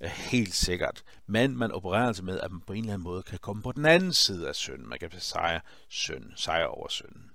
øh, 0.00 0.08
helt 0.08 0.54
sikkert. 0.54 1.02
Men 1.26 1.56
man 1.56 1.72
opererer 1.72 2.06
altså 2.06 2.24
med, 2.24 2.40
at 2.40 2.50
man 2.50 2.60
på 2.66 2.72
en 2.72 2.78
eller 2.78 2.92
anden 2.92 3.04
måde 3.04 3.22
kan 3.22 3.38
komme 3.38 3.62
på 3.62 3.72
den 3.72 3.86
anden 3.86 4.12
side 4.12 4.48
af 4.48 4.54
synden. 4.54 4.88
Man 4.88 4.98
kan 4.98 5.10
sejre 5.18 5.60
synd, 5.88 6.24
sejre 6.36 6.68
over 6.68 6.88
synden. 6.88 7.33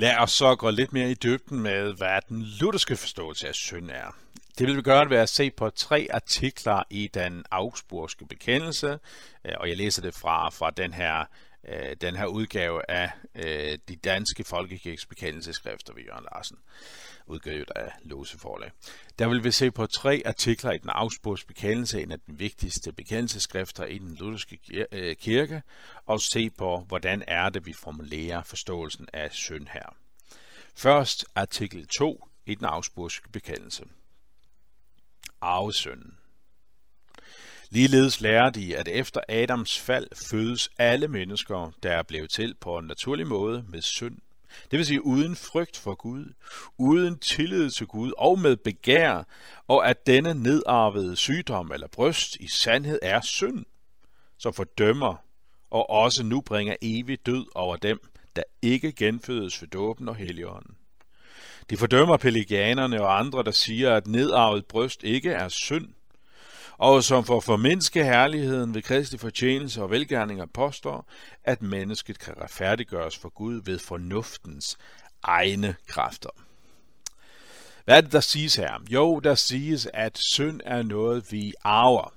Lad 0.00 0.16
os 0.18 0.30
så 0.30 0.54
gå 0.54 0.70
lidt 0.70 0.92
mere 0.92 1.10
i 1.10 1.14
dybden 1.14 1.60
med, 1.60 1.92
hvad 1.96 2.20
den 2.28 2.42
lutherske 2.42 2.96
forståelse 2.96 3.48
af 3.48 3.54
synd 3.54 3.90
er. 3.90 4.16
Det 4.58 4.66
vil 4.66 4.76
vi 4.76 4.82
gøre 4.82 5.10
ved 5.10 5.16
at 5.16 5.28
se 5.28 5.50
på 5.50 5.70
tre 5.70 6.08
artikler 6.10 6.82
i 6.90 7.10
den 7.14 7.44
augsburgske 7.50 8.26
bekendelse, 8.26 8.98
øh, 9.44 9.52
og 9.56 9.68
jeg 9.68 9.76
læser 9.76 10.02
det 10.02 10.14
fra, 10.14 10.50
fra 10.50 10.70
den 10.70 10.92
her 10.92 11.24
øh, 11.68 11.96
den 12.00 12.16
her 12.16 12.26
udgave 12.26 12.90
af 12.90 13.10
øh, 13.34 13.78
de 13.88 13.96
danske 13.96 14.44
folkekirkes 14.44 15.06
bekendelseskrifter 15.06 15.94
ved 15.94 16.02
Jørgen 16.02 16.26
Larsen, 16.32 16.56
udgivet 17.28 17.70
af 17.76 17.92
Lose 18.02 18.38
Forlag. 18.38 18.70
Der 19.18 19.28
vil 19.28 19.44
vi 19.44 19.50
se 19.50 19.70
på 19.70 19.86
tre 19.86 20.22
artikler 20.26 20.72
i 20.72 20.78
den 20.78 20.90
Augsburgs 20.90 21.44
bekendelse, 21.44 22.02
en 22.02 22.12
af 22.12 22.18
de 22.20 22.32
vigtigste 22.32 22.92
bekendelseskrifter 22.92 23.84
i 23.84 23.98
den 23.98 24.14
lutherske 24.14 24.58
øh, 24.92 25.16
kirke, 25.16 25.62
og 26.06 26.20
se 26.20 26.50
på, 26.50 26.84
hvordan 26.88 27.24
er 27.26 27.48
det, 27.48 27.66
vi 27.66 27.72
formulerer 27.72 28.42
forståelsen 28.42 29.08
af 29.12 29.32
synd 29.32 29.66
her. 29.72 29.96
Først 30.74 31.24
artikel 31.34 31.86
2 31.86 32.28
i 32.46 32.54
den 32.54 32.64
Augsburgske 32.64 33.28
bekendelse. 33.28 33.84
Arvesynden. 35.40 36.18
Ligeledes 37.70 38.20
lærer 38.20 38.50
de, 38.50 38.76
at 38.76 38.88
efter 38.88 39.20
Adams 39.28 39.78
fald 39.78 40.08
fødes 40.30 40.70
alle 40.78 41.08
mennesker, 41.08 41.72
der 41.82 41.92
er 41.92 42.02
blevet 42.02 42.30
til 42.30 42.54
på 42.54 42.78
en 42.78 42.86
naturlig 42.86 43.26
måde 43.26 43.64
med 43.68 43.82
synd. 43.82 44.18
Det 44.70 44.76
vil 44.78 44.86
sige 44.86 45.04
uden 45.06 45.36
frygt 45.36 45.76
for 45.76 45.94
Gud, 45.94 46.32
uden 46.78 47.18
tillid 47.18 47.70
til 47.70 47.86
Gud 47.86 48.12
og 48.18 48.38
med 48.38 48.56
begær, 48.56 49.22
og 49.68 49.88
at 49.88 50.06
denne 50.06 50.34
nedarvede 50.34 51.16
sygdom 51.16 51.72
eller 51.72 51.88
bryst 51.88 52.36
i 52.36 52.48
sandhed 52.48 52.98
er 53.02 53.20
synd, 53.20 53.64
som 54.38 54.52
fordømmer 54.52 55.14
og 55.70 55.90
også 55.90 56.22
nu 56.22 56.40
bringer 56.40 56.76
evig 56.82 57.26
død 57.26 57.46
over 57.54 57.76
dem, 57.76 58.00
der 58.36 58.42
ikke 58.62 58.92
genfødes 58.92 59.62
ved 59.62 59.68
dåben 59.68 60.08
og 60.08 60.16
helligånden. 60.16 60.74
De 61.70 61.76
fordømmer 61.76 62.16
pelagianerne 62.16 63.02
og 63.02 63.18
andre, 63.18 63.42
der 63.42 63.50
siger, 63.50 63.94
at 63.94 64.06
nedarvet 64.06 64.66
bryst 64.66 65.02
ikke 65.02 65.30
er 65.30 65.48
synd, 65.48 65.88
og 66.78 67.04
som 67.04 67.24
for 67.24 67.40
formindske 67.40 68.04
herligheden 68.04 68.74
ved 68.74 68.82
Kristi 68.82 69.18
fortjenelse 69.18 69.82
og 69.82 69.90
velgærninger 69.90 70.46
påstår, 70.46 71.06
at 71.44 71.62
mennesket 71.62 72.18
kan 72.18 72.34
retfærdiggøres 72.42 73.18
for 73.18 73.28
Gud 73.28 73.62
ved 73.64 73.78
fornuftens 73.78 74.78
egne 75.22 75.74
kræfter. 75.88 76.30
Hvad 77.84 77.96
er 77.96 78.00
det, 78.00 78.12
der 78.12 78.20
siges 78.20 78.56
her? 78.56 78.82
Jo, 78.90 79.20
der 79.20 79.34
siges, 79.34 79.88
at 79.94 80.18
synd 80.18 80.60
er 80.64 80.82
noget, 80.82 81.32
vi 81.32 81.52
arver. 81.64 82.14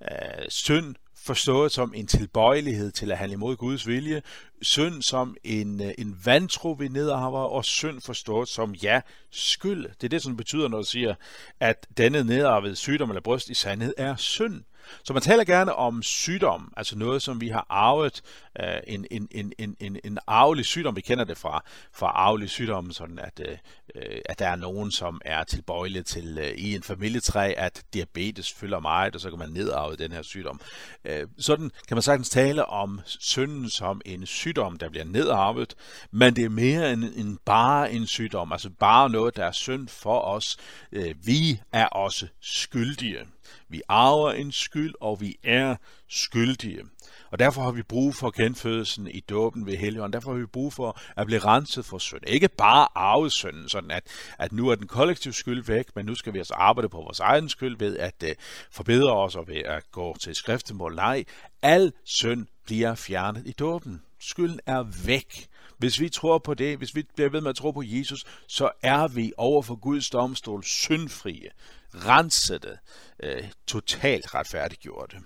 Uh, 0.00 0.44
synd 0.48 0.94
forstået 1.24 1.72
som 1.72 1.92
en 1.94 2.06
tilbøjelighed 2.06 2.92
til 2.92 3.12
at 3.12 3.18
handle 3.18 3.34
imod 3.34 3.56
Guds 3.56 3.86
vilje, 3.86 4.22
synd 4.62 5.02
som 5.02 5.36
en, 5.44 5.82
øh, 5.82 5.94
en 5.98 6.20
vantro 6.24 6.72
vi 6.72 6.88
nedarver, 6.88 7.38
og 7.38 7.64
synd 7.64 8.00
forstået 8.00 8.48
som 8.48 8.74
ja, 8.74 9.00
skyld. 9.30 9.82
Det 9.84 10.04
er 10.04 10.08
det, 10.08 10.22
som 10.22 10.36
betyder, 10.36 10.68
når 10.68 10.78
du 10.78 10.84
siger, 10.84 11.14
at 11.60 11.86
denne 11.96 12.24
nedarvede 12.24 12.76
sygdom 12.76 13.10
eller 13.10 13.20
bryst 13.20 13.50
i 13.50 13.54
sandhed 13.54 13.94
er 13.96 14.16
synd. 14.16 14.64
Så 15.04 15.12
man 15.12 15.22
taler 15.22 15.44
gerne 15.44 15.74
om 15.74 16.02
sygdom, 16.02 16.72
altså 16.76 16.98
noget, 16.98 17.22
som 17.22 17.40
vi 17.40 17.48
har 17.48 17.66
arvet, 17.68 18.22
øh, 18.60 18.66
en, 18.86 19.06
en, 19.10 19.28
en, 19.30 19.52
en, 19.58 19.76
en, 19.80 19.98
en 20.04 20.18
arvelig 20.26 20.64
sygdom. 20.64 20.96
Vi 20.96 21.00
kender 21.00 21.24
det 21.24 21.38
fra, 21.38 21.64
fra 21.92 22.06
arvelig 22.06 22.50
sygdom, 22.50 22.92
sådan 22.92 23.18
at, 23.18 23.40
øh, 23.48 23.58
øh, 23.94 24.18
at 24.26 24.38
der 24.38 24.48
er 24.48 24.56
nogen, 24.56 24.90
som 24.90 25.20
er 25.24 25.44
tilbøjelige 25.44 26.02
til 26.02 26.38
øh, 26.38 26.50
i 26.50 26.74
en 26.74 26.82
familietræ, 26.82 27.52
at 27.56 27.82
diabetes 27.94 28.52
fylder 28.52 28.80
meget, 28.80 29.14
og 29.14 29.20
så 29.20 29.30
kan 29.30 29.38
man 29.38 29.50
nedarve 29.50 29.96
den 29.96 30.12
her 30.12 30.22
sygdom. 30.22 30.60
Øh, 31.04 31.26
sådan 31.38 31.70
kan 31.88 31.94
man 31.94 32.02
sagtens 32.02 32.30
tale 32.30 32.66
om 32.66 33.00
synden 33.06 33.70
som 33.70 34.00
en 34.04 34.26
sygdom, 34.26 34.78
der 34.78 34.88
bliver 34.88 35.04
nedarvet, 35.04 35.74
men 36.10 36.36
det 36.36 36.44
er 36.44 36.48
mere 36.48 36.92
end, 36.92 37.04
end 37.04 37.38
bare 37.44 37.92
en 37.92 38.06
sygdom, 38.06 38.52
altså 38.52 38.70
bare 38.70 39.10
noget, 39.10 39.36
der 39.36 39.44
er 39.44 39.52
synd 39.52 39.88
for 39.88 40.20
os. 40.20 40.56
Øh, 40.92 41.14
vi 41.24 41.60
er 41.72 41.86
også 41.86 42.26
skyldige. 42.40 43.33
Vi 43.68 43.82
arver 43.88 44.32
en 44.32 44.52
skyld, 44.52 44.94
og 45.00 45.20
vi 45.20 45.36
er 45.44 45.76
skyldige. 46.08 46.82
Og 47.30 47.38
derfor 47.38 47.62
har 47.62 47.70
vi 47.70 47.82
brug 47.82 48.14
for 48.14 48.30
genfødelsen 48.30 49.08
i 49.10 49.20
dåben 49.20 49.66
ved 49.66 49.76
Helligånden. 49.76 50.12
Derfor 50.12 50.32
har 50.32 50.38
vi 50.38 50.46
brug 50.46 50.72
for 50.72 51.00
at 51.16 51.26
blive 51.26 51.40
renset 51.40 51.84
for 51.84 51.98
synd. 51.98 52.20
Ikke 52.26 52.48
bare 52.48 52.88
arvesynden, 52.94 53.68
sådan 53.68 53.90
at, 53.90 54.06
at 54.38 54.52
nu 54.52 54.68
er 54.68 54.74
den 54.74 54.86
kollektive 54.86 55.34
skyld 55.34 55.64
væk, 55.64 55.96
men 55.96 56.06
nu 56.06 56.14
skal 56.14 56.32
vi 56.32 56.38
altså 56.38 56.54
arbejde 56.54 56.88
på 56.88 56.96
vores 56.96 57.20
egen 57.20 57.48
skyld 57.48 57.78
ved 57.78 57.98
at 57.98 58.14
uh, 58.22 58.28
forbedre 58.70 59.12
os 59.12 59.36
og 59.36 59.48
ved 59.48 59.62
at 59.64 59.90
gå 59.92 60.16
til 60.22 60.34
skriftemål. 60.34 60.94
Nej, 60.94 61.24
al 61.62 61.92
synd 62.04 62.46
bliver 62.64 62.94
fjernet 62.94 63.42
i 63.46 63.52
dåben. 63.52 64.02
Skylden 64.20 64.60
er 64.66 65.06
væk. 65.06 65.48
Hvis 65.78 66.00
vi 66.00 66.08
tror 66.08 66.38
på 66.38 66.54
det, 66.54 66.78
hvis 66.78 66.94
vi 66.94 67.02
bliver 67.14 67.30
ved 67.30 67.40
med 67.40 67.50
at 67.50 67.56
tro 67.56 67.70
på 67.70 67.82
Jesus, 67.84 68.24
så 68.48 68.70
er 68.82 69.08
vi 69.08 69.32
over 69.36 69.62
for 69.62 69.74
Guds 69.74 70.10
domstol 70.10 70.64
syndfrie, 70.64 71.48
rensede, 71.94 72.78
øh, 73.22 73.44
totalt 73.66 74.34
retfærdiggjorte. 74.34 75.16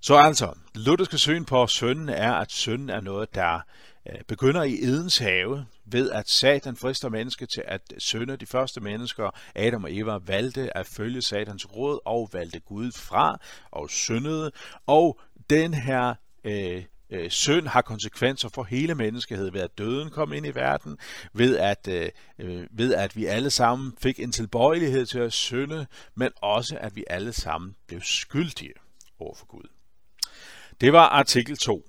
Så 0.00 0.16
altså, 0.16 0.54
lutherske 0.74 1.18
syn 1.18 1.44
på 1.44 1.66
synden 1.66 2.08
er, 2.08 2.32
at 2.32 2.52
synden 2.52 2.90
er 2.90 3.00
noget, 3.00 3.34
der 3.34 3.60
øh, 4.08 4.20
begynder 4.28 4.62
i 4.62 4.74
Edens 4.82 5.18
have, 5.18 5.66
ved 5.84 6.10
at 6.10 6.28
Satan 6.28 6.76
frister 6.76 7.08
mennesket 7.08 7.48
til 7.50 7.62
at 7.66 7.80
synde. 7.98 8.36
De 8.36 8.46
første 8.46 8.80
mennesker, 8.80 9.30
Adam 9.54 9.84
og 9.84 9.96
Eva, 9.96 10.18
valgte 10.26 10.76
at 10.76 10.86
følge 10.86 11.22
Satans 11.22 11.76
råd 11.76 12.00
og 12.04 12.28
valgte 12.32 12.60
Gud 12.60 12.92
fra 12.92 13.40
og 13.70 13.90
syndede. 13.90 14.52
Og 14.86 15.20
den 15.50 15.74
her 15.74 16.14
øh, 16.44 16.84
øh, 17.10 17.30
synd 17.30 17.66
har 17.66 17.82
konsekvenser 17.82 18.48
for 18.48 18.64
hele 18.64 18.94
menneskeheden 18.94 19.54
ved 19.54 19.60
at 19.60 19.78
døden 19.78 20.10
kom 20.10 20.32
ind 20.32 20.46
i 20.46 20.54
verden, 20.54 20.98
ved 21.32 21.58
at, 21.58 21.88
øh, 21.88 22.10
øh, 22.38 22.66
ved 22.70 22.94
at 22.94 23.16
vi 23.16 23.26
alle 23.26 23.50
sammen 23.50 23.92
fik 24.02 24.20
en 24.20 24.32
tilbøjelighed 24.32 25.06
til 25.06 25.18
at 25.18 25.32
synde, 25.32 25.86
men 26.14 26.30
også 26.36 26.78
at 26.80 26.96
vi 26.96 27.04
alle 27.10 27.32
sammen 27.32 27.76
blev 27.86 28.00
skyldige 28.02 28.72
over 29.18 29.34
for 29.34 29.46
Gud. 29.46 29.68
Det 30.80 30.92
var 30.92 31.08
artikel 31.08 31.56
2. 31.56 31.86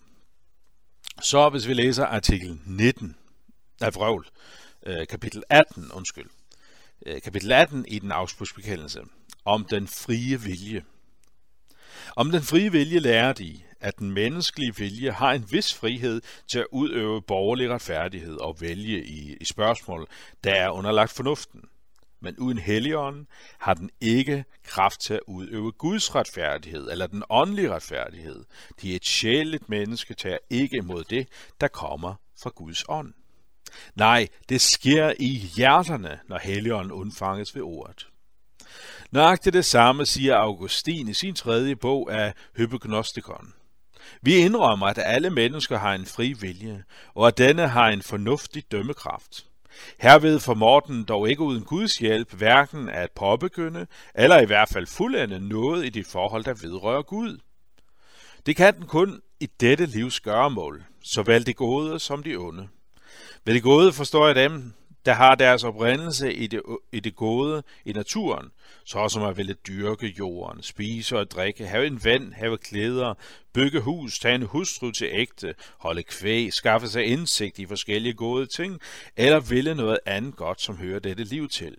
Så 1.22 1.50
hvis 1.50 1.68
vi 1.68 1.74
læser 1.74 2.06
artikel 2.06 2.60
19 2.66 3.16
af 3.82 3.96
vrøvl, 3.96 4.28
øh, 4.86 5.08
kapitel 5.08 5.44
18, 5.50 5.92
undskyld, 5.92 6.30
øh, 7.06 7.22
kapitel 7.22 7.52
18 7.52 7.86
i 7.88 8.00
den 8.00 8.12
afspudsbekendelse, 8.12 9.02
om 9.46 9.66
den 9.66 9.88
frie 9.88 10.42
vilje. 10.42 10.84
Om 12.16 12.32
den 12.32 12.42
frie 12.42 12.72
vilje 12.72 13.00
lærer 13.00 13.34
de, 13.34 13.62
at 13.82 14.00
den 14.00 14.12
menneskelige 14.12 14.76
vilje 14.76 15.12
har 15.12 15.32
en 15.32 15.46
vis 15.52 15.74
frihed 15.74 16.22
til 16.48 16.60
at 16.60 16.68
udøve 16.72 17.22
borgerlig 17.22 17.70
retfærdighed 17.70 18.38
og 18.38 18.62
vælge 18.62 19.06
i, 19.06 19.38
i 19.42 19.46
spørgsmål, 19.46 20.08
der 20.44 20.54
er 20.54 20.70
underlagt 20.70 21.12
fornuften. 21.12 21.62
men 22.24 22.38
uden 22.38 22.58
helligånden 22.58 23.28
har 23.60 23.74
den 23.74 23.90
ikke 24.02 24.46
kraft 24.64 25.02
til 25.02 25.14
at 25.14 25.20
udøve 25.28 25.72
Guds 25.72 26.16
retfærdighed 26.16 26.92
eller 26.92 27.08
den 27.08 27.24
åndelige 27.30 27.74
retfærdighed. 27.74 28.46
De 28.82 28.92
er 28.92 28.96
et 28.96 29.06
sjældent 29.06 29.70
menneske 29.70 30.14
tager 30.14 30.38
ikke 30.50 30.78
imod 30.78 31.04
det, 31.04 31.28
der 31.62 31.68
kommer 31.68 32.16
fra 32.42 32.50
Guds 32.56 32.84
ånd. 32.90 33.14
Nej, 33.96 34.28
det 34.50 34.62
sker 34.62 35.14
i 35.20 35.28
hjerterne, 35.28 36.20
når 36.30 36.38
helligånden 36.38 36.92
undfanges 36.92 37.56
ved 37.56 37.62
ordet. 37.62 38.08
Nøjagtigt 39.12 39.54
det 39.54 39.66
samme 39.66 40.06
siger 40.06 40.36
Augustin 40.36 41.08
i 41.08 41.14
sin 41.14 41.36
tredje 41.36 41.76
bog 41.76 42.14
af 42.14 42.34
Hypognostikon. 42.58 43.54
Vi 44.22 44.36
indrømmer, 44.36 44.88
at 44.88 45.00
alle 45.06 45.30
mennesker 45.30 45.78
har 45.78 45.94
en 45.94 46.06
fri 46.06 46.34
vilje, 46.34 46.84
og 47.16 47.28
at 47.28 47.38
denne 47.38 47.68
har 47.68 47.88
en 47.88 48.02
fornuftig 48.02 48.72
dømmekraft. 48.72 49.46
Herved 50.00 50.40
formår 50.40 50.80
den 50.80 51.04
dog 51.04 51.30
ikke 51.30 51.42
uden 51.42 51.64
Guds 51.64 51.98
hjælp 51.98 52.34
hverken 52.34 52.90
at 52.90 53.12
påbegynde, 53.12 53.88
eller 54.16 54.40
i 54.40 54.46
hvert 54.46 54.70
fald 54.70 54.88
fuldende 54.88 55.48
noget 55.48 55.86
i 55.86 55.90
de 55.90 56.04
forhold, 56.04 56.44
der 56.44 56.54
vedrører 56.54 57.02
Gud. 57.02 57.38
Det 58.46 58.56
kan 58.56 58.76
den 58.76 58.86
kun 58.86 59.22
i 59.40 59.46
dette 59.60 59.86
livs 59.86 60.20
gøremål, 60.20 60.84
såvel 61.04 61.46
det 61.46 61.56
gode 61.56 62.00
som 62.00 62.24
de 62.24 62.36
onde. 62.36 62.68
Ved 63.46 63.54
det 63.54 63.64
gode 63.64 63.94
forstår 63.94 64.26
jeg 64.28 64.36
dem, 64.36 64.74
der 65.06 65.14
har 65.14 65.36
deres 65.36 65.64
oprindelse 65.64 66.34
i 66.34 66.48
det, 66.48 66.62
i 66.92 67.00
det 67.00 67.16
gode 67.16 67.64
i 67.86 67.92
naturen, 67.92 68.52
så 68.86 69.10
som 69.10 69.24
at 69.24 69.38
ville 69.38 69.54
dyrke 69.54 70.08
jorden, 70.20 70.64
spise 70.64 71.20
og 71.20 71.32
drikke, 71.32 71.68
have 71.68 71.88
en 71.88 72.04
vand, 72.04 72.34
have 72.34 72.58
klæder, 72.58 73.14
bygge 73.54 73.80
hus, 73.80 74.20
tage 74.20 74.36
en 74.36 74.42
hustru 74.42 74.92
til 74.92 75.08
ægte, 75.12 75.56
holde 75.80 76.04
kvæg, 76.04 76.54
skaffe 76.54 76.88
sig 76.88 77.06
indsigt 77.06 77.60
i 77.60 77.66
forskellige 77.66 78.14
gode 78.14 78.46
ting, 78.46 78.80
eller 79.18 79.40
ville 79.40 79.76
noget 79.76 80.00
andet 80.06 80.36
godt, 80.36 80.62
som 80.62 80.78
hører 80.78 81.00
dette 81.00 81.24
liv 81.24 81.50
til. 81.50 81.76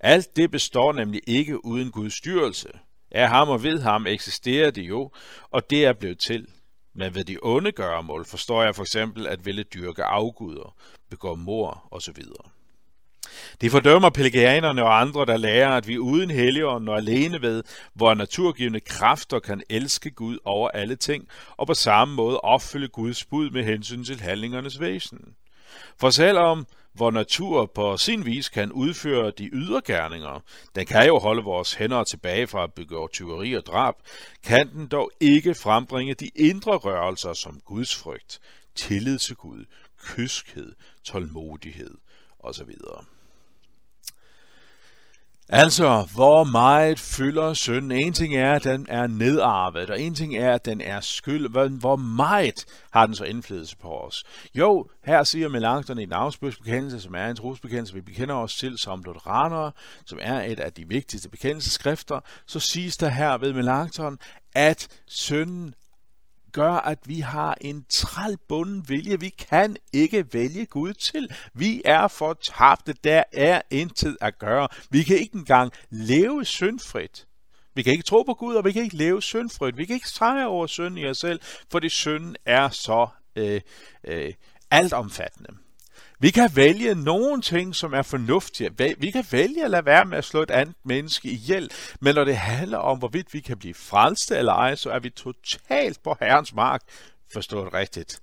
Alt 0.00 0.36
det 0.36 0.50
består 0.50 0.92
nemlig 0.92 1.20
ikke 1.26 1.64
uden 1.64 1.90
Guds 1.90 2.16
styrelse. 2.16 2.68
Af 3.10 3.28
ham 3.28 3.48
og 3.48 3.62
ved 3.62 3.80
ham 3.80 4.06
eksisterer 4.06 4.70
det 4.70 4.82
jo, 4.82 5.10
og 5.50 5.70
det 5.70 5.84
er 5.84 5.92
blevet 5.92 6.18
til. 6.18 6.46
Men 6.94 7.14
ved 7.14 7.24
de 7.24 7.38
onde 7.42 7.72
gøremål 7.72 8.24
forstår 8.24 8.62
jeg 8.62 8.74
for 8.74 8.82
eksempel 8.82 9.26
at 9.26 9.46
ville 9.46 9.62
dyrke 9.62 10.04
afguder, 10.04 10.76
begår 11.10 11.34
mor 11.34 11.88
osv. 11.90 12.22
De 13.60 13.70
fordømmer 13.70 14.10
pelagianerne 14.10 14.84
og 14.84 15.00
andre, 15.00 15.26
der 15.26 15.36
lærer, 15.36 15.76
at 15.76 15.88
vi 15.88 15.98
uden 15.98 16.30
helligånden 16.30 16.88
og 16.88 16.96
alene 16.96 17.42
ved, 17.42 17.62
hvor 17.94 18.14
naturgivende 18.14 18.80
kræfter 18.80 19.38
kan 19.38 19.62
elske 19.68 20.10
Gud 20.10 20.38
over 20.44 20.68
alle 20.68 20.96
ting, 20.96 21.28
og 21.56 21.66
på 21.66 21.74
samme 21.74 22.14
måde 22.14 22.40
opfylde 22.40 22.88
Guds 22.88 23.24
bud 23.24 23.50
med 23.50 23.64
hensyn 23.64 24.04
til 24.04 24.20
handlingernes 24.20 24.80
væsen. 24.80 25.34
For 25.96 26.10
selvom 26.10 26.66
hvor 26.92 27.10
natur 27.10 27.66
på 27.66 27.96
sin 27.96 28.26
vis 28.26 28.48
kan 28.48 28.72
udføre 28.72 29.32
de 29.38 29.50
ydre 29.52 29.80
gerninger, 29.86 30.40
den 30.74 30.86
kan 30.86 31.06
jo 31.06 31.18
holde 31.18 31.42
vores 31.42 31.74
hænder 31.74 32.04
tilbage 32.04 32.46
fra 32.46 32.64
at 32.64 32.72
begå 32.72 33.08
tyveri 33.12 33.52
og 33.52 33.66
drab, 33.66 33.94
kan 34.44 34.72
den 34.72 34.86
dog 34.86 35.10
ikke 35.20 35.54
frembringe 35.54 36.14
de 36.14 36.30
indre 36.36 36.76
rørelser 36.76 37.32
som 37.32 37.60
Guds 37.64 37.96
frygt, 37.96 38.40
tillid 38.74 39.18
til 39.18 39.36
Gud, 39.36 39.64
kyskhed, 39.98 40.72
tålmodighed 41.04 41.94
osv. 42.38 42.70
Altså, 45.50 46.08
hvor 46.14 46.44
meget 46.44 46.98
fylder 47.00 47.54
synden? 47.54 47.92
En 47.92 48.12
ting 48.12 48.36
er, 48.36 48.52
at 48.52 48.64
den 48.64 48.86
er 48.88 49.06
nedarvet, 49.06 49.90
og 49.90 50.00
en 50.00 50.14
ting 50.14 50.36
er, 50.36 50.54
at 50.54 50.64
den 50.64 50.80
er 50.80 51.00
skyld. 51.00 51.48
Hvor 51.78 51.96
meget 51.96 52.64
har 52.90 53.06
den 53.06 53.14
så 53.14 53.24
indflydelse 53.24 53.76
på 53.76 53.88
os? 53.88 54.24
Jo, 54.54 54.88
her 55.04 55.24
siger 55.24 55.48
Melanchthon 55.48 55.98
i 55.98 56.02
en 56.02 56.12
afspørgsbekendelse, 56.12 57.00
som 57.00 57.14
er 57.14 57.26
en 57.26 57.36
trosbekendelse, 57.36 57.94
vi 57.94 58.00
bekender 58.00 58.34
os 58.34 58.54
til 58.54 58.78
som 58.78 59.02
lutheranere, 59.02 59.72
som 60.06 60.18
er 60.22 60.40
et 60.42 60.60
af 60.60 60.72
de 60.72 60.88
vigtigste 60.88 61.28
bekendelseskrifter, 61.28 62.20
så 62.46 62.60
siges 62.60 62.96
der 62.96 63.08
her 63.08 63.38
ved 63.38 63.52
Melanchthon, 63.52 64.18
at 64.54 64.88
synden 65.06 65.74
gør, 66.52 66.72
at 66.72 66.98
vi 67.04 67.20
har 67.20 67.56
en 67.60 67.84
trælbunden 67.88 68.88
vilje. 68.88 69.20
Vi 69.20 69.28
kan 69.28 69.76
ikke 69.92 70.26
vælge 70.32 70.66
Gud 70.66 70.92
til. 70.92 71.32
Vi 71.54 71.82
er 71.84 72.08
fortabte. 72.08 72.94
Der 73.04 73.22
er 73.32 73.62
intet 73.70 74.16
at 74.20 74.38
gøre. 74.38 74.68
Vi 74.90 75.02
kan 75.02 75.16
ikke 75.18 75.36
engang 75.36 75.72
leve 75.90 76.44
syndfrit. 76.44 77.26
Vi 77.74 77.82
kan 77.82 77.92
ikke 77.92 78.04
tro 78.04 78.22
på 78.22 78.34
Gud, 78.34 78.54
og 78.54 78.64
vi 78.64 78.72
kan 78.72 78.82
ikke 78.82 78.96
leve 78.96 79.22
syndfrit. 79.22 79.76
Vi 79.76 79.84
kan 79.84 79.94
ikke 79.94 80.08
sejre 80.08 80.46
over 80.46 80.66
synd 80.66 80.98
i 80.98 81.06
os 81.06 81.18
selv, 81.18 81.40
fordi 81.70 81.88
synden 81.88 82.36
er 82.44 82.68
så 82.68 83.08
øh, 83.36 83.60
øh, 84.04 84.34
altomfattende. 84.70 85.67
Vi 86.20 86.30
kan 86.30 86.50
vælge 86.54 86.94
nogle 86.94 87.42
ting, 87.42 87.74
som 87.74 87.92
er 87.92 88.02
fornuftige. 88.02 88.70
Vi 88.98 89.10
kan 89.10 89.24
vælge 89.30 89.64
at 89.64 89.70
lade 89.70 89.84
være 89.84 90.04
med 90.04 90.18
at 90.18 90.24
slå 90.24 90.42
et 90.42 90.50
andet 90.50 90.74
menneske 90.84 91.28
ihjel. 91.28 91.70
Men 92.00 92.14
når 92.14 92.24
det 92.24 92.36
handler 92.36 92.78
om, 92.78 92.98
hvorvidt 92.98 93.34
vi 93.34 93.40
kan 93.40 93.58
blive 93.58 93.74
frelste 93.74 94.36
eller 94.36 94.52
ej, 94.52 94.74
så 94.74 94.90
er 94.90 94.98
vi 94.98 95.10
totalt 95.10 96.02
på 96.02 96.16
Herrens 96.20 96.54
mark. 96.54 96.80
Forstået 97.32 97.74
rigtigt. 97.74 98.20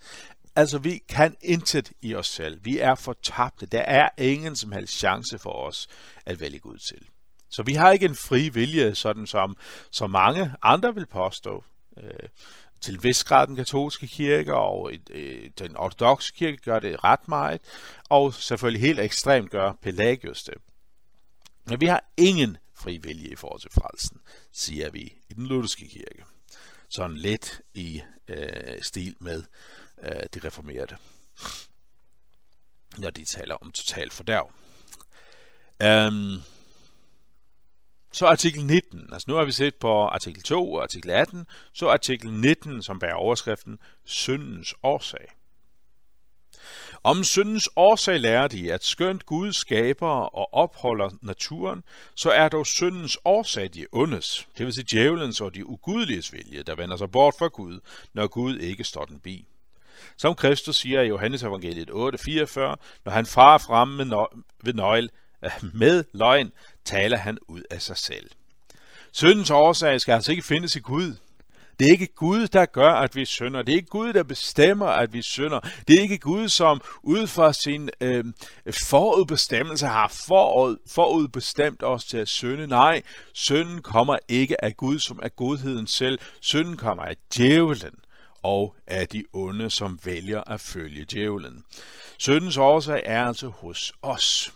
Altså, 0.55 0.77
vi 0.77 1.01
kan 1.09 1.35
intet 1.41 1.91
i 2.01 2.15
os 2.15 2.27
selv. 2.27 2.59
Vi 2.65 2.79
er 2.79 2.95
fortabte. 2.95 3.65
Der 3.65 3.81
er 3.81 4.09
ingen 4.17 4.55
som 4.55 4.71
helst 4.71 4.93
chance 4.93 5.39
for 5.39 5.67
os 5.67 5.87
at 6.25 6.39
vælge 6.39 6.59
Gud 6.59 6.77
til. 6.77 7.07
Så 7.51 7.63
vi 7.63 7.73
har 7.73 7.91
ikke 7.91 8.05
en 8.05 8.15
fri 8.15 8.49
vilje, 8.49 8.95
sådan 8.95 9.27
som 9.27 9.57
så 9.91 10.07
mange 10.07 10.53
andre 10.61 10.95
vil 10.95 11.05
påstå. 11.05 11.63
Øh, 11.97 12.29
til 12.81 13.03
vis 13.03 13.23
grad 13.23 13.47
den 13.47 13.55
katolske 13.55 14.07
kirke, 14.07 14.55
og 14.55 14.91
øh, 15.09 15.49
den 15.59 15.77
ortodoxe 15.77 16.33
kirke 16.33 16.57
gør 16.57 16.79
det 16.79 17.03
ret 17.03 17.27
meget, 17.27 17.61
og 18.09 18.33
selvfølgelig 18.33 18.81
helt 18.81 18.99
ekstremt 18.99 19.51
gør 19.51 19.73
Pelagius 19.81 20.43
det. 20.43 20.53
Men 21.65 21.81
vi 21.81 21.85
har 21.85 22.03
ingen 22.17 22.57
fri 22.75 22.97
vilje 22.97 23.29
i 23.29 23.35
forhold 23.35 23.61
til 23.61 23.71
frelsen, 23.71 24.21
siger 24.51 24.89
vi 24.89 25.13
i 25.29 25.33
den 25.33 25.47
lutherske 25.47 25.87
kirke. 25.87 26.23
Sådan 26.89 27.17
lidt 27.17 27.61
i 27.73 28.01
øh, 28.27 28.81
stil 28.81 29.15
med 29.19 29.43
øh, 30.03 30.23
de 30.33 30.39
reformerede, 30.47 30.97
når 32.97 33.09
de 33.09 33.25
taler 33.25 33.55
om 33.55 33.71
total 33.71 34.11
fordærv. 34.11 34.51
Um, 35.83 36.41
så 38.15 38.25
artikel 38.25 38.65
19, 38.65 39.09
altså 39.11 39.25
nu 39.27 39.35
har 39.35 39.45
vi 39.45 39.51
set 39.51 39.75
på 39.75 40.05
artikel 40.05 40.43
2 40.43 40.73
og 40.73 40.83
artikel 40.83 41.09
18, 41.11 41.47
så 41.73 41.89
artikel 41.89 42.33
19, 42.33 42.83
som 42.83 42.99
bærer 42.99 43.13
overskriften 43.13 43.79
syndens 44.05 44.75
årsag. 44.83 45.27
Om 47.03 47.23
syndens 47.23 47.69
årsag 47.75 48.19
lærer 48.19 48.47
de, 48.47 48.73
at 48.73 48.83
skønt 48.83 49.25
Gud 49.25 49.53
skaber 49.53 50.07
og 50.07 50.53
opholder 50.53 51.09
naturen, 51.21 51.83
så 52.15 52.31
er 52.31 52.49
dog 52.49 52.65
syndens 52.65 53.17
årsag 53.25 53.69
de 53.73 53.85
ondes, 53.91 54.47
det 54.57 54.65
vil 54.65 54.73
sige 54.73 54.87
djævelens 54.91 55.41
og 55.41 55.55
de 55.55 55.65
ugudeliges 55.65 56.33
vilje, 56.33 56.63
der 56.63 56.75
vender 56.75 56.97
sig 56.97 57.11
bort 57.11 57.35
fra 57.39 57.47
Gud, 57.47 57.79
når 58.13 58.27
Gud 58.27 58.57
ikke 58.57 58.83
står 58.83 59.05
den 59.05 59.19
bi. 59.19 59.45
Som 60.17 60.35
Kristus 60.35 60.75
siger 60.75 61.01
i 61.01 61.07
Johannes 61.07 61.43
evangeliet 61.43 61.89
8:44, 61.89 62.59
når 63.05 63.09
han 63.09 63.25
farer 63.25 63.57
frem 63.57 63.87
med 63.87 64.05
nø- 64.05 64.41
ved 64.63 64.73
nøgle, 64.73 65.09
med 65.81 66.03
løgn, 66.13 66.51
taler 66.85 67.17
han 67.17 67.37
ud 67.47 67.61
af 67.71 67.81
sig 67.81 67.97
selv. 67.97 68.29
Syndens 69.11 69.49
årsag 69.49 70.01
skal 70.01 70.13
altså 70.13 70.31
ikke 70.31 70.43
findes 70.43 70.75
i 70.75 70.79
Gud. 70.79 71.15
Det 71.79 71.87
er 71.87 71.91
ikke 71.91 72.15
Gud, 72.15 72.47
der 72.47 72.65
gør, 72.65 72.93
at 72.93 73.15
vi 73.15 73.25
synder. 73.25 73.61
Det 73.61 73.71
er 73.71 73.75
ikke 73.75 73.89
Gud, 73.89 74.13
der 74.13 74.23
bestemmer, 74.23 74.85
at 74.85 75.13
vi 75.13 75.21
synder. 75.21 75.59
Det 75.87 75.95
er 75.97 76.01
ikke 76.01 76.17
Gud, 76.17 76.49
som 76.49 76.81
ud 77.03 77.27
fra 77.27 77.53
sin 77.53 77.89
øh, 78.01 78.25
forudbestemmelse 78.71 79.87
har 79.87 80.07
forud, 80.27 80.77
forudbestemt 80.87 81.83
os 81.83 82.05
til 82.05 82.17
at 82.17 82.29
synde. 82.29 82.67
Nej, 82.67 83.01
synden 83.33 83.81
kommer 83.81 84.17
ikke 84.27 84.63
af 84.63 84.77
Gud, 84.77 84.99
som 84.99 85.19
er 85.23 85.29
godheden 85.29 85.87
selv. 85.87 86.19
Synden 86.41 86.77
kommer 86.77 87.03
af 87.03 87.15
djævelen 87.35 87.95
og 88.43 88.75
af 88.87 89.07
de 89.07 89.23
onde, 89.33 89.69
som 89.69 89.99
vælger 90.03 90.41
at 90.41 90.61
følge 90.61 91.05
djævelen. 91.11 91.63
Syndens 92.17 92.57
årsag 92.57 93.03
er 93.05 93.25
altså 93.25 93.47
hos 93.47 93.93
os. 94.01 94.53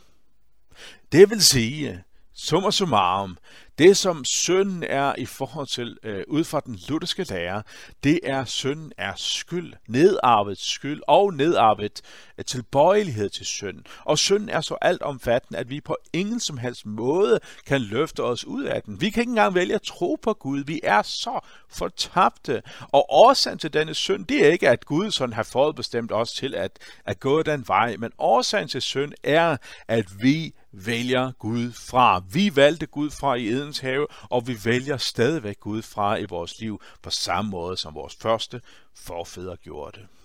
Det 1.12 1.30
vil 1.30 1.44
sige, 1.44 2.04
summa 2.42 2.72
summarum, 2.72 3.38
det 3.78 3.98
som 3.98 4.26
synden 4.26 4.84
er 4.84 5.16
i 5.18 5.26
forhold 5.26 5.68
til, 5.68 5.98
øh, 6.04 6.24
ud 6.28 6.44
fra 6.44 6.60
den 6.60 6.80
lutherske 6.90 7.24
lære, 7.30 7.64
det 8.04 8.20
er, 8.24 8.46
synden 8.46 8.92
er 8.98 9.14
skyld, 9.16 9.74
nedarvet 9.88 10.58
skyld 10.58 11.02
og 11.08 11.34
nedarvet 11.34 12.02
tilbøjelighed 12.46 13.30
til 13.30 13.46
synd. 13.46 13.84
Og 14.06 14.18
synden 14.18 14.50
er 14.50 14.62
så 14.62 14.76
altomfattende, 14.82 15.60
at 15.60 15.70
vi 15.70 15.82
på 15.82 15.98
ingen 16.14 16.40
som 16.40 16.58
helst 16.58 16.86
måde 16.86 17.40
kan 17.66 17.82
løfte 17.82 18.24
os 18.24 18.46
ud 18.46 18.64
af 18.64 18.84
den. 18.84 19.02
Vi 19.02 19.10
kan 19.10 19.22
ikke 19.22 19.30
engang 19.30 19.56
vælge 19.56 19.76
at 19.76 19.82
tro 19.82 20.18
på 20.22 20.34
Gud. 20.34 20.64
Vi 20.64 20.80
er 20.84 21.02
så 21.02 21.40
fortabte. 21.70 22.62
Og 22.92 23.06
årsagen 23.10 23.60
til 23.60 23.74
denne 23.74 23.94
synd, 23.94 24.26
det 24.26 24.46
er 24.46 24.52
ikke, 24.52 24.70
at 24.70 24.86
Gud 24.86 25.12
sådan 25.12 25.34
har 25.34 25.44
forudbestemt 25.44 26.12
os 26.12 26.32
til 26.32 26.56
at, 26.56 26.80
at 27.06 27.20
gå 27.20 27.44
den 27.44 27.68
vej, 27.68 27.96
men 27.98 28.12
årsagen 28.18 28.68
til 28.68 28.82
synd 28.82 29.14
er, 29.24 29.58
at 29.88 30.06
vi 30.22 30.54
vælger 30.72 31.32
Gud 31.32 31.72
fra. 31.72 32.24
Vi 32.32 32.56
valgte 32.56 32.86
Gud 32.86 33.10
fra 33.10 33.36
i 33.36 33.48
Edens 33.48 33.80
have, 33.80 34.08
og 34.30 34.48
vi 34.48 34.58
vælger 34.66 34.98
stadigvæk 34.98 35.60
Gud 35.60 35.82
fra 35.82 36.18
i 36.18 36.26
vores 36.26 36.60
liv 36.60 36.82
på 37.02 37.10
samme 37.10 37.52
måde, 37.52 37.78
som 37.78 37.96
vores 37.96 38.16
første 38.22 38.62
forfædre 38.96 39.56
gjorde 39.56 40.00
det. 40.00 40.19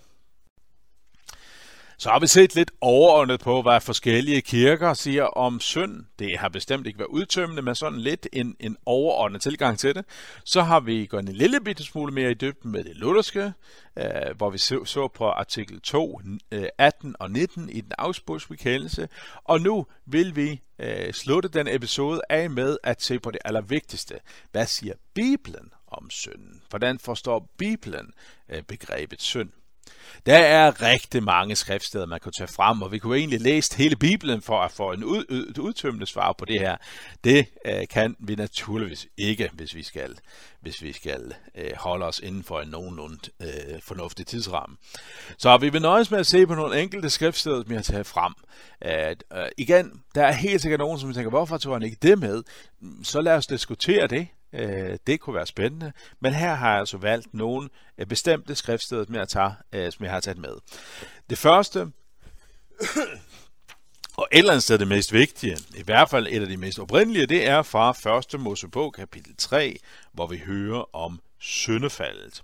Så 1.98 2.10
har 2.10 2.18
vi 2.18 2.26
set 2.26 2.54
lidt 2.54 2.70
overordnet 2.80 3.40
på, 3.40 3.62
hvad 3.62 3.80
forskellige 3.80 4.42
kirker 4.42 4.94
siger 4.94 5.24
om 5.24 5.60
synd. 5.60 6.04
Det 6.18 6.38
har 6.38 6.48
bestemt 6.48 6.86
ikke 6.86 6.98
været 6.98 7.08
udtømmende, 7.08 7.62
men 7.62 7.74
sådan 7.74 7.98
lidt 7.98 8.26
en, 8.32 8.56
en 8.60 8.76
overordnet 8.86 9.42
tilgang 9.42 9.78
til 9.78 9.94
det. 9.94 10.04
Så 10.44 10.62
har 10.62 10.80
vi 10.80 11.06
gået 11.06 11.28
en 11.28 11.34
lille 11.34 11.60
bitte 11.60 11.84
smule 11.84 12.12
mere 12.12 12.30
i 12.30 12.34
dybden 12.34 12.72
med 12.72 12.84
det 12.84 12.96
lutherske, 12.96 13.52
øh, 13.98 14.36
hvor 14.36 14.50
vi 14.50 14.58
så, 14.58 14.84
så 14.84 15.08
på 15.08 15.28
artikel 15.28 15.80
2, 15.80 16.20
øh, 16.52 16.66
18 16.78 17.16
og 17.20 17.30
19 17.30 17.68
i 17.68 17.80
den 17.80 17.92
afspudsbekendelse. 17.98 19.08
Og 19.44 19.60
nu 19.60 19.86
vil 20.06 20.36
vi 20.36 20.60
øh, 20.78 21.12
slutte 21.12 21.48
den 21.48 21.68
episode 21.68 22.20
af 22.30 22.50
med 22.50 22.76
at 22.82 23.02
se 23.02 23.18
på 23.18 23.30
det 23.30 23.40
allervigtigste. 23.44 24.14
Hvad 24.52 24.66
siger 24.66 24.94
Bibelen 25.14 25.72
om 25.86 26.10
synden? 26.10 26.62
Hvordan 26.70 26.98
forstår 26.98 27.50
Bibelen 27.58 28.12
øh, 28.48 28.62
begrebet 28.62 29.22
synd? 29.22 29.50
Der 30.26 30.38
er 30.38 30.82
rigtig 30.82 31.22
mange 31.22 31.56
skriftsteder, 31.56 32.06
man 32.06 32.20
kan 32.20 32.32
tage 32.38 32.48
frem, 32.48 32.82
og 32.82 32.92
vi 32.92 32.98
kunne 32.98 33.18
egentlig 33.18 33.40
læse 33.40 33.76
hele 33.76 33.96
Bibelen 33.96 34.42
for 34.42 34.60
at 34.60 34.70
få 34.70 34.92
en 34.92 35.04
ud, 35.04 35.24
ud, 35.30 35.58
udtømmende 35.58 36.06
svar 36.06 36.32
på 36.38 36.44
det 36.44 36.60
her. 36.60 36.76
Det 37.24 37.46
øh, 37.66 37.88
kan 37.90 38.16
vi 38.18 38.34
naturligvis 38.34 39.06
ikke, 39.16 39.50
hvis 39.52 39.74
vi 39.74 39.82
skal, 39.82 40.18
hvis 40.60 40.82
vi 40.82 40.92
skal 40.92 41.34
øh, 41.54 41.70
holde 41.76 42.06
os 42.06 42.18
inden 42.18 42.44
for 42.44 42.60
en 42.60 42.68
nogenlunde 42.68 43.18
øh, 43.42 43.80
fornuftig 43.82 44.26
tidsramme. 44.26 44.76
Så 45.38 45.56
vi 45.56 45.68
vil 45.68 45.82
nøjes 45.82 46.10
med 46.10 46.18
at 46.18 46.26
se 46.26 46.46
på 46.46 46.54
nogle 46.54 46.82
enkelte 46.82 47.10
skriftsteder, 47.10 47.62
som 47.62 47.70
vi 47.70 47.74
har 47.74 47.82
taget 47.82 48.06
frem. 48.06 48.32
At, 48.80 49.24
øh, 49.32 49.46
igen, 49.58 50.02
der 50.14 50.26
er 50.26 50.32
helt 50.32 50.62
sikkert 50.62 50.80
nogen, 50.80 51.00
som 51.00 51.12
tænker, 51.12 51.30
hvorfor 51.30 51.58
tog 51.58 51.74
han 51.74 51.82
ikke 51.82 51.98
det 52.02 52.18
med? 52.18 52.42
Så 53.02 53.20
lad 53.20 53.32
os 53.32 53.46
diskutere 53.46 54.06
det. 54.06 54.28
Øh, 54.54 54.98
det 55.06 55.20
kunne 55.20 55.34
være 55.34 55.46
spændende, 55.46 55.92
men 56.20 56.34
her 56.34 56.54
har 56.54 56.70
jeg 56.70 56.78
altså 56.78 56.96
valgt 56.96 57.34
nogle 57.34 57.68
øh, 57.98 58.06
bestemte 58.06 58.54
skriftsteder, 58.54 59.04
som 59.04 59.14
jeg, 59.14 59.28
tager, 59.28 59.52
øh, 59.72 59.92
som 59.92 60.04
jeg 60.04 60.12
har 60.12 60.20
taget 60.20 60.38
med. 60.38 60.56
Det 61.30 61.38
første, 61.38 61.80
og 64.16 64.28
et 64.32 64.38
eller 64.38 64.52
andet 64.52 64.62
sted 64.62 64.78
det 64.78 64.88
mest 64.88 65.12
vigtige, 65.12 65.58
i 65.76 65.82
hvert 65.82 66.10
fald 66.10 66.26
et 66.30 66.42
af 66.42 66.48
de 66.48 66.56
mest 66.56 66.78
oprindelige, 66.78 67.26
det 67.26 67.46
er 67.46 67.62
fra 67.62 68.18
1. 68.34 68.40
Mosebog 68.40 68.92
kapitel 68.92 69.36
3, 69.38 69.78
hvor 70.12 70.26
vi 70.26 70.38
hører 70.38 70.96
om 70.96 71.20
syndefaldet. 71.38 72.42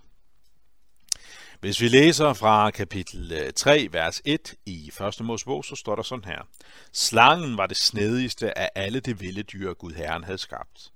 Hvis 1.60 1.80
vi 1.80 1.88
læser 1.88 2.32
fra 2.32 2.70
kapitel 2.70 3.32
øh, 3.32 3.52
3, 3.52 3.88
vers 3.92 4.22
1 4.24 4.54
i 4.66 4.92
1. 5.20 5.20
Mosebog, 5.20 5.64
så 5.64 5.76
står 5.76 5.96
der 5.96 6.02
sådan 6.02 6.24
her. 6.24 6.48
Slangen 6.92 7.56
var 7.56 7.66
det 7.66 7.76
snedigste 7.76 8.58
af 8.58 8.70
alle 8.74 9.00
de 9.00 9.18
vilde 9.18 9.42
dyr, 9.42 9.72
Gud 9.72 9.92
Herren 9.92 10.24
havde 10.24 10.38
skabt. 10.38 10.90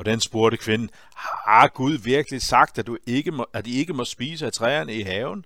Og 0.00 0.06
den 0.06 0.20
spurgte 0.20 0.56
kvinden, 0.56 0.90
har 1.46 1.68
Gud 1.68 1.92
virkelig 1.92 2.42
sagt, 2.42 2.78
at, 2.78 2.86
du 2.86 2.98
ikke 3.06 3.30
må, 3.30 3.46
at 3.52 3.66
I 3.66 3.78
ikke 3.78 3.92
må 3.92 4.04
spise 4.04 4.46
af 4.46 4.52
træerne 4.52 4.94
i 4.94 5.02
haven? 5.02 5.44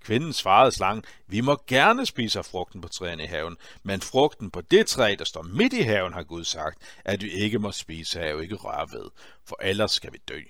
Kvinden 0.00 0.32
svarede 0.32 0.72
slangen, 0.72 1.04
vi 1.26 1.40
må 1.40 1.62
gerne 1.66 2.06
spise 2.06 2.38
af 2.38 2.44
frugten 2.44 2.80
på 2.80 2.88
træerne 2.88 3.22
i 3.22 3.26
haven, 3.26 3.56
men 3.82 4.00
frugten 4.00 4.50
på 4.50 4.60
det 4.60 4.86
træ, 4.86 5.16
der 5.18 5.24
står 5.24 5.42
midt 5.42 5.72
i 5.72 5.80
haven, 5.80 6.12
har 6.12 6.22
Gud 6.22 6.44
sagt, 6.44 6.78
at 7.04 7.22
vi 7.22 7.30
ikke 7.30 7.58
må 7.58 7.72
spise 7.72 8.20
af 8.20 8.34
og 8.34 8.42
ikke 8.42 8.54
røre 8.54 8.88
ved, 8.92 9.10
for 9.44 9.58
ellers 9.62 9.92
skal 9.92 10.12
vi 10.12 10.18
dø. 10.28 10.40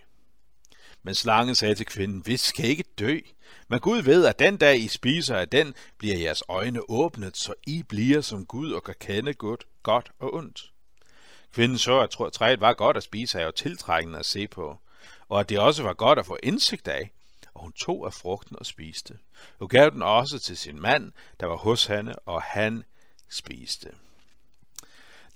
Men 1.03 1.15
slangen 1.15 1.55
sagde 1.55 1.75
til 1.75 1.87
kvinden, 1.87 2.23
vi 2.27 2.37
skal 2.37 2.65
ikke 2.65 2.85
dø, 2.99 3.19
men 3.69 3.81
Gud 3.81 4.03
ved, 4.03 4.27
at 4.27 4.39
den 4.39 4.57
dag 4.57 4.81
I 4.81 4.89
spiser 4.89 5.37
af 5.37 5.49
den, 5.49 5.75
bliver 5.99 6.17
jeres 6.17 6.43
øjne 6.49 6.91
åbnet, 6.91 7.37
så 7.37 7.55
I 7.67 7.83
bliver 7.83 8.21
som 8.21 8.47
Gud 8.47 8.73
og 8.73 8.85
kan 8.85 8.95
kende 9.01 9.35
godt, 9.35 9.65
godt 9.83 10.11
og 10.19 10.35
ondt. 10.35 10.74
Kvinden 11.55 11.79
så, 11.79 12.01
at 12.01 12.33
træet 12.33 12.61
var 12.61 12.73
godt 12.73 12.97
at 12.97 13.03
spise 13.03 13.41
af 13.41 13.47
og 13.47 13.55
tiltrækkende 13.55 14.19
at 14.19 14.27
se 14.27 14.49
på, 14.49 14.79
og 15.29 15.41
at 15.41 15.49
det 15.49 15.59
også 15.59 15.83
var 15.83 15.95
godt 15.95 16.19
at 16.19 16.27
få 16.27 16.39
indsigt 16.43 16.89
af, 16.89 17.11
og 17.55 17.63
hun 17.63 17.73
tog 17.73 18.07
af 18.07 18.13
frugten 18.13 18.57
og 18.59 18.67
spiste. 18.67 19.19
Hun 19.59 19.69
gav 19.69 19.91
den 19.91 20.03
også 20.03 20.39
til 20.39 20.57
sin 20.57 20.81
mand, 20.81 21.13
der 21.41 21.47
var 21.47 21.57
hos 21.57 21.87
hende, 21.87 22.15
og 22.27 22.43
han 22.43 22.85
spiste. 23.31 23.89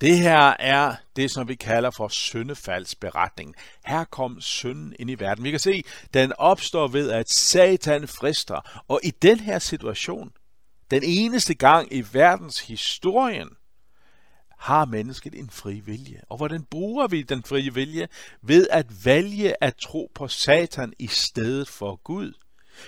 Det 0.01 0.19
her 0.19 0.55
er 0.59 0.97
det, 1.17 1.31
som 1.31 1.49
vi 1.49 1.55
kalder 1.55 1.91
for 1.91 2.09
syndefaldsberetningen. 2.09 3.55
Her 3.85 4.05
kom 4.05 4.41
synden 4.41 4.95
ind 4.99 5.11
i 5.11 5.15
verden. 5.15 5.45
Vi 5.45 5.51
kan 5.51 5.61
se, 5.61 5.83
den 6.15 6.33
opstår 6.39 6.89
ved, 6.89 7.11
at 7.11 7.31
Satan 7.31 8.09
frister. 8.09 8.83
Og 8.89 9.01
i 9.03 9.11
den 9.11 9.41
her 9.41 9.59
situation, 9.59 10.33
den 10.91 11.03
eneste 11.05 11.55
gang 11.55 11.93
i 11.93 12.05
verdens 12.13 12.61
historien, 12.61 13.49
har 14.59 14.85
mennesket 14.85 15.35
en 15.35 15.51
fri 15.51 15.81
vilje. 15.81 16.21
Og 16.29 16.37
hvordan 16.37 16.63
bruger 16.63 17.07
vi 17.07 17.23
den 17.23 17.43
frie 17.43 17.75
vilje? 17.75 18.09
Ved 18.43 18.67
at 18.71 19.05
vælge 19.05 19.65
at 19.65 19.77
tro 19.77 20.11
på 20.15 20.29
Satan 20.29 20.93
i 20.99 21.07
stedet 21.07 21.69
for 21.69 21.97
Gud. 21.97 22.33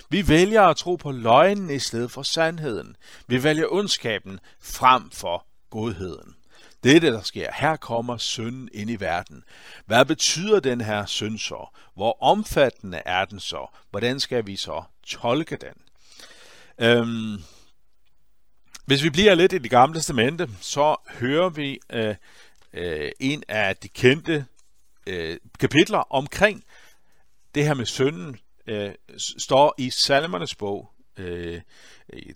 Vi 0.09 0.29
vælger 0.29 0.63
at 0.63 0.77
tro 0.77 0.97
på 0.97 1.13
løgnen 1.13 1.71
i 1.71 1.79
stedet 1.79 2.11
for 2.11 2.23
sandheden. 2.23 2.97
Vi 3.27 3.43
vælger 3.43 3.67
ondskaben 3.71 4.41
frem 4.61 5.11
for 5.11 5.47
godheden. 5.71 6.35
Det 6.85 6.97
er 6.97 7.01
det, 7.01 7.13
der 7.13 7.23
sker. 7.23 7.53
Her 7.55 7.77
kommer 7.77 8.17
synden 8.17 8.69
ind 8.73 8.91
i 8.91 8.97
verden. 8.97 9.45
Hvad 9.87 10.05
betyder 10.05 10.61
den 10.61 10.81
her 10.81 11.07
synd 11.07 11.39
så? 11.39 11.69
Hvor 11.95 12.23
omfattende 12.23 13.03
er 13.05 13.25
den 13.25 13.41
så? 13.41 13.67
Hvordan 13.91 14.21
skal 14.21 14.47
vi 14.47 14.57
så 14.57 14.83
tolke 15.07 15.57
den? 15.57 15.75
Øhm, 16.79 17.43
hvis 18.91 19.03
vi 19.03 19.11
bliver 19.11 19.35
lidt 19.35 19.53
i 19.53 19.59
det 19.59 19.71
gamle 19.71 19.99
testamente, 19.99 20.49
så 20.61 20.97
hører 21.09 21.49
vi 21.49 21.81
øh, 21.93 22.15
øh, 22.73 23.11
en 23.21 23.43
af 23.49 23.77
de 23.77 23.89
kendte 23.89 24.47
øh, 25.07 25.37
kapitler 25.61 25.99
omkring 25.99 26.65
det 27.55 27.65
her 27.65 27.75
med 27.75 27.87
sønnen, 27.87 28.39
øh, 28.67 28.91
står 29.39 29.75
i 29.79 29.91
salmernes 29.91 30.55
bog. 30.55 30.91
Øh, 31.17 31.61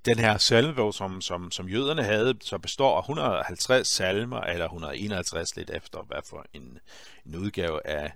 den 0.04 0.18
her 0.18 0.38
salmebog, 0.38 0.94
som, 0.94 1.20
som, 1.20 1.50
som 1.50 1.68
jøderne 1.68 2.02
havde, 2.02 2.34
så 2.40 2.58
består 2.58 2.96
af 2.96 3.02
150 3.02 3.88
salmer, 3.88 4.40
eller 4.40 4.64
151 4.64 5.56
lidt 5.56 5.70
efter, 5.70 6.02
hvad 6.02 6.20
for 6.30 6.46
en, 6.52 6.78
en 7.26 7.36
udgave 7.36 7.86
af, 7.86 8.12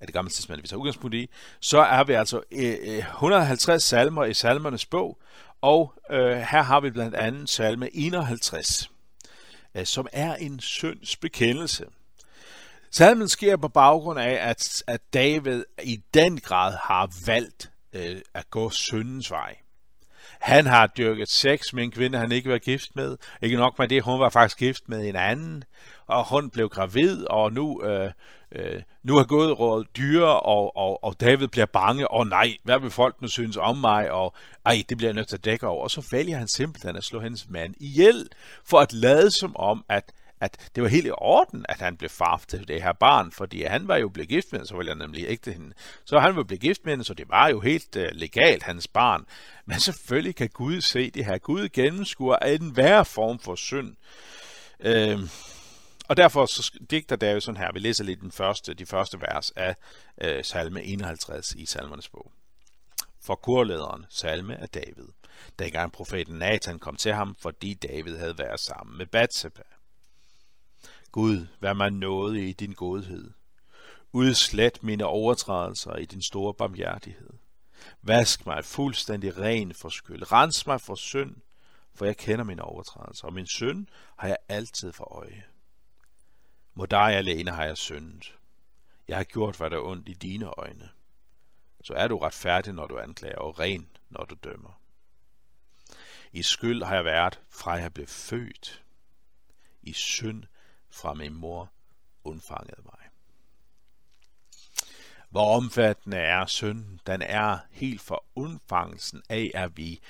af 0.00 0.06
det 0.06 0.14
gamle 0.14 0.30
testament, 0.30 0.62
vi 0.62 0.68
tager 0.68 0.80
udgangspunkt 0.80 1.14
i, 1.14 1.30
så 1.60 1.78
er 1.78 2.04
vi 2.04 2.12
altså 2.12 2.42
øh, 2.52 2.76
øh 2.82 2.98
150 2.98 3.82
salmer 3.82 4.24
i 4.24 4.34
salmernes 4.34 4.86
bog, 4.86 5.18
og 5.62 5.94
øh, 6.10 6.36
her 6.36 6.62
har 6.62 6.80
vi 6.80 6.90
blandt 6.90 7.14
andet 7.14 7.50
salme 7.50 7.96
51, 7.96 8.90
øh, 9.74 9.86
som 9.86 10.06
er 10.12 10.34
en 10.34 10.60
synds 10.60 11.16
bekendelse. 11.16 11.86
Salmen 12.90 13.28
sker 13.28 13.56
på 13.56 13.68
baggrund 13.68 14.18
af, 14.18 14.48
at, 14.48 14.82
at 14.86 15.00
David 15.14 15.64
i 15.82 16.00
den 16.14 16.40
grad 16.40 16.76
har 16.82 17.10
valgt 17.26 17.70
øh, 17.92 18.20
at 18.34 18.50
gå 18.50 18.70
syndens 18.70 19.30
vej. 19.30 19.56
Han 20.42 20.66
har 20.66 20.86
dyrket 20.86 21.28
sex 21.28 21.72
med 21.72 21.84
en 21.84 21.90
kvinde, 21.90 22.18
han 22.18 22.32
ikke 22.32 22.50
var 22.50 22.58
gift 22.58 22.96
med. 22.96 23.16
Ikke 23.42 23.56
nok 23.56 23.78
med 23.78 23.88
det, 23.88 24.02
hun 24.02 24.20
var 24.20 24.28
faktisk 24.28 24.58
gift 24.58 24.88
med 24.88 25.08
en 25.08 25.16
anden, 25.16 25.64
og 26.06 26.28
hun 26.28 26.50
blev 26.50 26.68
gravid, 26.68 27.24
og 27.30 27.52
nu 27.52 27.82
øh, 27.84 28.10
øh, 28.52 28.82
nu 29.02 29.18
er 29.18 29.24
gået 29.24 29.58
råd 29.58 29.84
dyre, 29.96 30.40
og, 30.40 30.76
og, 30.76 31.04
og 31.04 31.20
David 31.20 31.48
bliver 31.48 31.66
bange, 31.66 32.08
og 32.10 32.26
nej, 32.26 32.56
hvad 32.62 32.78
vil 32.78 32.90
folk 32.90 33.22
nu 33.22 33.28
synes 33.28 33.56
om 33.56 33.76
mig, 33.76 34.10
og 34.10 34.34
ej, 34.66 34.82
det 34.88 34.96
bliver 34.96 35.08
jeg 35.08 35.14
nødt 35.14 35.28
til 35.28 35.36
at 35.36 35.44
dække 35.44 35.66
over. 35.66 35.82
Og 35.82 35.90
så 35.90 36.08
vælger 36.12 36.38
han 36.38 36.48
simpelthen 36.48 36.96
at 36.96 37.04
slå 37.04 37.20
hendes 37.20 37.48
mand 37.48 37.74
ihjel, 37.80 38.28
for 38.64 38.78
at 38.78 38.92
lade 38.92 39.30
som 39.30 39.56
om, 39.56 39.84
at 39.88 40.12
at 40.42 40.70
det 40.74 40.82
var 40.82 40.88
helt 40.88 41.06
i 41.06 41.10
orden, 41.10 41.66
at 41.68 41.80
han 41.80 41.96
blev 41.96 42.10
far 42.10 42.42
til 42.48 42.68
det 42.68 42.82
her 42.82 42.92
barn, 42.92 43.32
fordi 43.32 43.62
han 43.62 43.88
var 43.88 43.96
jo 43.96 44.08
blevet 44.08 44.28
gift 44.28 44.46
med 44.52 44.60
hende, 44.60 44.68
så 44.68 44.76
ville 44.76 44.90
han 44.90 44.98
nemlig 44.98 45.24
ægte 45.28 45.52
hende. 45.52 45.74
Så 46.04 46.18
han 46.18 46.36
var 46.36 46.42
blevet 46.42 46.60
gift 46.60 46.84
med 46.84 46.92
hende, 46.92 47.04
så 47.04 47.14
det 47.14 47.28
var 47.28 47.48
jo 47.48 47.60
helt 47.60 47.96
uh, 47.96 48.02
legalt, 48.12 48.62
hans 48.62 48.88
barn. 48.88 49.26
Men 49.66 49.80
selvfølgelig 49.80 50.36
kan 50.36 50.48
Gud 50.48 50.80
se 50.80 51.10
det 51.10 51.24
her. 51.24 51.38
Gud 51.38 51.68
gennemskuer 51.68 52.36
en 52.36 52.76
værre 52.76 53.04
form 53.04 53.38
for 53.38 53.54
synd. 53.54 53.96
Uh, 54.78 55.20
og 56.08 56.16
derfor 56.16 56.46
så 56.46 56.78
digter 56.90 57.16
der 57.16 57.30
jo 57.30 57.40
sådan 57.40 57.60
her, 57.60 57.72
vi 57.72 57.78
læser 57.78 58.04
lidt 58.04 58.20
den 58.20 58.32
første, 58.32 58.74
de 58.74 58.86
første 58.86 59.20
vers 59.20 59.50
af 59.50 59.76
øh, 60.20 60.44
salme 60.44 60.82
51 60.82 61.52
i 61.52 61.66
salmernes 61.66 62.08
bog. 62.08 62.32
For 63.24 63.34
korlederen, 63.34 64.06
salme 64.10 64.56
af 64.56 64.68
David, 64.68 65.08
dengang 65.58 65.92
profeten 65.92 66.38
Nathan 66.38 66.78
kom 66.78 66.96
til 66.96 67.12
ham, 67.12 67.36
fordi 67.42 67.74
David 67.74 68.16
havde 68.16 68.38
været 68.38 68.60
sammen 68.60 68.98
med 68.98 69.06
Bathsheba. 69.06 69.62
Gud, 71.12 71.46
vær 71.60 71.72
mig 71.72 71.90
nåde 71.90 72.48
i 72.48 72.52
din 72.52 72.72
godhed. 72.72 73.30
Udslet 74.12 74.82
mine 74.82 75.06
overtrædelser 75.06 75.96
i 75.96 76.04
din 76.04 76.22
store 76.22 76.54
barmhjertighed. 76.54 77.30
Vask 78.02 78.46
mig 78.46 78.64
fuldstændig 78.64 79.38
ren 79.38 79.74
for 79.74 79.88
skyld. 79.88 80.32
Rens 80.32 80.66
mig 80.66 80.80
for 80.80 80.94
synd, 80.94 81.36
for 81.94 82.04
jeg 82.04 82.16
kender 82.16 82.44
mine 82.44 82.62
overtrædelser, 82.62 83.26
og 83.26 83.32
min 83.32 83.46
synd 83.46 83.86
har 84.16 84.28
jeg 84.28 84.36
altid 84.48 84.92
for 84.92 85.14
øje. 85.16 85.44
Må 86.74 86.86
dig 86.86 87.16
alene 87.16 87.50
har 87.50 87.64
jeg 87.64 87.76
syndet. 87.76 88.38
Jeg 89.08 89.16
har 89.16 89.24
gjort, 89.24 89.56
hvad 89.56 89.70
der 89.70 89.76
er 89.76 89.82
ondt 89.84 90.08
i 90.08 90.14
dine 90.14 90.46
øjne. 90.46 90.88
Så 91.84 91.94
er 91.94 92.08
du 92.08 92.18
retfærdig, 92.18 92.72
når 92.72 92.86
du 92.86 92.98
anklager, 92.98 93.38
og 93.38 93.58
ren, 93.58 93.88
når 94.10 94.24
du 94.24 94.34
dømmer. 94.44 94.80
I 96.32 96.42
skyld 96.42 96.82
har 96.82 96.94
jeg 96.94 97.04
været, 97.04 97.40
fra 97.50 97.72
jeg 97.72 97.94
blev 97.94 98.06
født. 98.06 98.82
I 99.82 99.92
synd 99.92 100.44
fra 100.92 101.14
min 101.14 101.34
mor 101.34 101.72
undfangede 102.24 102.82
mig. 102.84 102.98
Hvor 105.30 105.56
omfattende 105.56 106.16
er 106.16 106.46
synden? 106.46 107.00
Den 107.06 107.22
er 107.22 107.58
helt 107.70 108.00
for 108.00 108.24
undfangelsen 108.34 109.22
af, 109.28 109.50
at 109.54 109.76
vi 109.76 110.00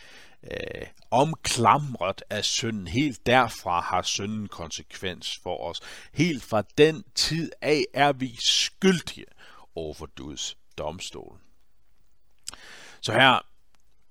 øh, 0.42 0.87
omklamret 1.11 2.23
af 2.31 2.45
synden. 2.45 2.87
Helt 2.87 3.27
derfra 3.27 3.81
har 3.81 4.03
synden 4.03 4.49
konsekvens 4.49 5.38
for 5.42 5.68
os. 5.71 5.81
Helt 6.12 6.45
fra 6.45 6.62
den 6.79 7.05
tid 7.14 7.53
af 7.61 7.85
er 7.95 8.12
vi 8.12 8.37
skyldige 8.40 9.27
over 9.75 9.95
for 9.95 10.09
Guds 10.16 10.57
domstol. 10.79 11.38
Så 13.01 13.12
her 13.12 13.47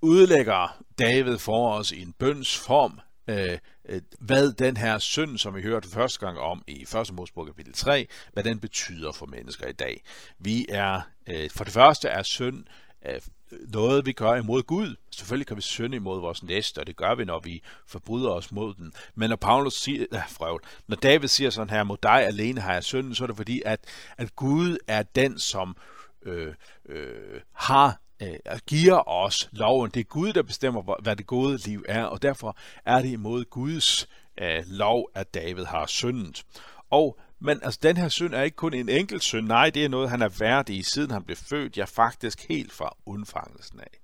udlægger 0.01 0.83
David 0.99 1.37
for 1.37 1.73
os 1.73 1.91
i 1.91 2.01
en 2.01 2.13
bøns 2.13 2.57
form, 2.57 2.99
øh, 3.27 3.51
øh, 3.51 3.57
Øh, 3.91 4.01
hvad 4.19 4.53
den 4.53 4.77
her 4.77 4.99
synd, 4.99 5.37
som 5.37 5.55
vi 5.55 5.61
hørte 5.61 5.89
første 5.89 6.19
gang 6.19 6.39
om 6.39 6.63
i 6.67 6.81
1. 6.81 7.13
Mosebog 7.13 7.45
kapitel 7.45 7.73
3, 7.73 8.07
hvad 8.33 8.43
den 8.43 8.59
betyder 8.59 9.11
for 9.11 9.25
mennesker 9.25 9.67
i 9.67 9.71
dag. 9.71 10.03
Vi 10.39 10.65
er, 10.69 11.01
øh, 11.27 11.49
for 11.49 11.63
det 11.63 11.73
første 11.73 12.07
er 12.07 12.23
synd 12.23 12.63
øh, 13.05 13.21
noget, 13.51 14.05
vi 14.05 14.11
gør 14.11 14.35
imod 14.35 14.63
Gud. 14.63 14.95
Selvfølgelig 15.11 15.47
kan 15.47 15.57
vi 15.57 15.61
synde 15.61 15.95
imod 15.95 16.19
vores 16.19 16.43
næste, 16.43 16.79
og 16.79 16.87
det 16.87 16.95
gør 16.95 17.15
vi, 17.15 17.25
når 17.25 17.39
vi 17.39 17.63
forbryder 17.87 18.29
os 18.29 18.51
mod 18.51 18.73
den. 18.73 18.93
Men 19.15 19.29
når 19.29 19.35
Paulus 19.35 19.73
siger, 19.73 20.05
äh, 20.13 20.29
frøvl, 20.29 20.61
når 20.87 20.95
David 20.95 21.27
siger 21.27 21.49
sådan 21.49 21.69
her, 21.69 21.83
mod 21.83 21.97
dig 22.03 22.25
alene 22.25 22.61
har 22.61 22.73
jeg 22.73 22.83
synden, 22.83 23.15
så 23.15 23.23
er 23.23 23.27
det 23.27 23.37
fordi, 23.37 23.61
at, 23.65 23.79
at 24.17 24.35
Gud 24.35 24.77
er 24.87 25.03
den, 25.03 25.39
som 25.39 25.77
øh, 26.25 26.53
øh, 26.85 27.41
har 27.53 28.01
øh, 28.21 28.59
giver 28.67 29.09
os 29.09 29.49
loven. 29.51 29.91
Det 29.91 29.99
er 29.99 30.03
Gud, 30.03 30.33
der 30.33 30.43
bestemmer, 30.43 31.01
hvad 31.01 31.15
det 31.15 31.27
gode 31.27 31.57
liv 31.57 31.85
er, 31.87 32.03
og 32.03 32.21
derfor 32.21 32.57
er 32.85 33.01
det 33.01 33.09
imod 33.09 33.45
Guds 33.45 34.07
øh, 34.41 34.63
lov, 34.67 35.09
at 35.15 35.33
David 35.33 35.65
har 35.65 35.85
syndet. 35.85 36.43
Og 36.89 37.19
men 37.43 37.59
altså, 37.63 37.79
den 37.83 37.97
her 37.97 38.09
synd 38.09 38.33
er 38.33 38.41
ikke 38.41 38.55
kun 38.55 38.73
en 38.73 38.89
enkelt 38.89 39.23
synd. 39.23 39.47
Nej, 39.47 39.69
det 39.69 39.85
er 39.85 39.89
noget, 39.89 40.09
han 40.09 40.21
er 40.21 40.29
værdig 40.39 40.77
i, 40.77 40.83
siden 40.83 41.11
han 41.11 41.23
blev 41.23 41.37
født. 41.37 41.77
Ja, 41.77 41.85
faktisk 41.85 42.47
helt 42.49 42.73
fra 42.73 42.95
undfangelsen 43.05 43.79
af. 43.79 43.99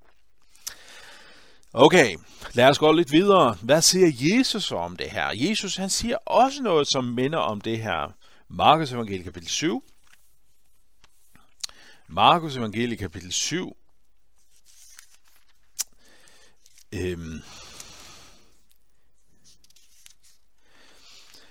Okay, 1.73 2.15
lad 2.53 2.69
os 2.69 2.79
gå 2.79 2.91
lidt 2.91 3.11
videre. 3.11 3.57
Hvad 3.61 3.81
siger 3.81 4.37
Jesus 4.37 4.71
om 4.71 4.95
det 4.95 5.09
her? 5.09 5.31
Jesus 5.33 5.75
han 5.75 5.89
siger 5.89 6.17
også 6.25 6.63
noget, 6.63 6.87
som 6.87 7.03
minder 7.03 7.39
om 7.39 7.61
det 7.61 7.79
her. 7.79 8.13
Markus 8.49 8.91
evangelie 8.91 9.23
kapitel 9.23 9.49
7. 9.49 9.83
Markus 12.07 12.57
evangelie 12.57 12.97
kapitel 12.97 13.33
7. 13.33 13.77
Øhm. 16.93 17.41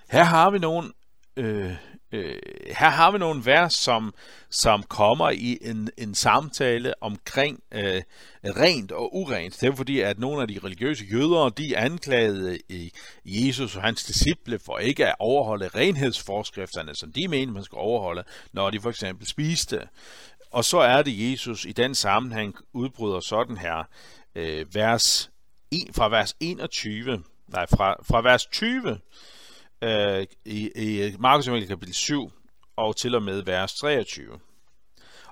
Her 0.08 0.24
har 0.24 0.50
vi 0.50 0.58
nogle 0.58 0.92
øh, 1.36 1.76
øh, 2.12 2.38
her 2.66 2.90
har 2.90 3.10
vi 3.10 3.18
nogle 3.18 3.46
vers, 3.46 3.74
som, 3.74 4.14
som 4.50 4.82
kommer 4.82 5.30
i 5.30 5.58
en, 5.60 5.90
en 5.98 6.14
samtale 6.14 7.02
omkring 7.02 7.60
øh, 7.72 8.02
rent 8.44 8.92
og 8.92 9.16
urent. 9.16 9.60
Det 9.60 9.68
er 9.68 9.74
fordi, 9.74 10.00
at 10.00 10.18
nogle 10.18 10.42
af 10.42 10.48
de 10.48 10.60
religiøse 10.64 11.04
jøder, 11.04 11.48
de 11.48 11.76
anklagede 11.76 12.58
i 12.68 12.92
Jesus 13.24 13.76
og 13.76 13.82
hans 13.82 14.04
disciple 14.04 14.58
for 14.58 14.78
ikke 14.78 15.06
at 15.06 15.14
overholde 15.18 15.68
renhedsforskrifterne, 15.68 16.94
som 16.94 17.12
de 17.12 17.28
mente, 17.28 17.54
man 17.54 17.64
skal 17.64 17.78
overholde, 17.78 18.24
når 18.52 18.70
de 18.70 18.80
for 18.80 18.90
eksempel 18.90 19.26
spiste. 19.26 19.88
Og 20.50 20.64
så 20.64 20.78
er 20.78 21.02
det 21.02 21.30
Jesus 21.30 21.64
i 21.64 21.72
den 21.72 21.94
sammenhæng 21.94 22.54
udbryder 22.72 23.20
sådan 23.20 23.56
her, 23.56 23.88
øh, 24.36 24.74
vers, 24.74 25.30
fra 25.94 26.08
vers 26.08 26.36
21, 26.40 27.22
nej, 27.48 27.66
fra, 27.66 27.96
fra 28.02 28.22
vers 28.22 28.46
20, 28.46 28.98
øh, 29.82 30.26
i, 30.44 30.70
i 30.76 31.16
Markus 31.18 31.46
Evangeliet 31.46 31.68
kapitel 31.68 31.94
7 31.94 32.32
og 32.76 32.96
til 32.96 33.14
og 33.14 33.22
med 33.22 33.42
vers 33.42 33.74
23. 33.74 34.38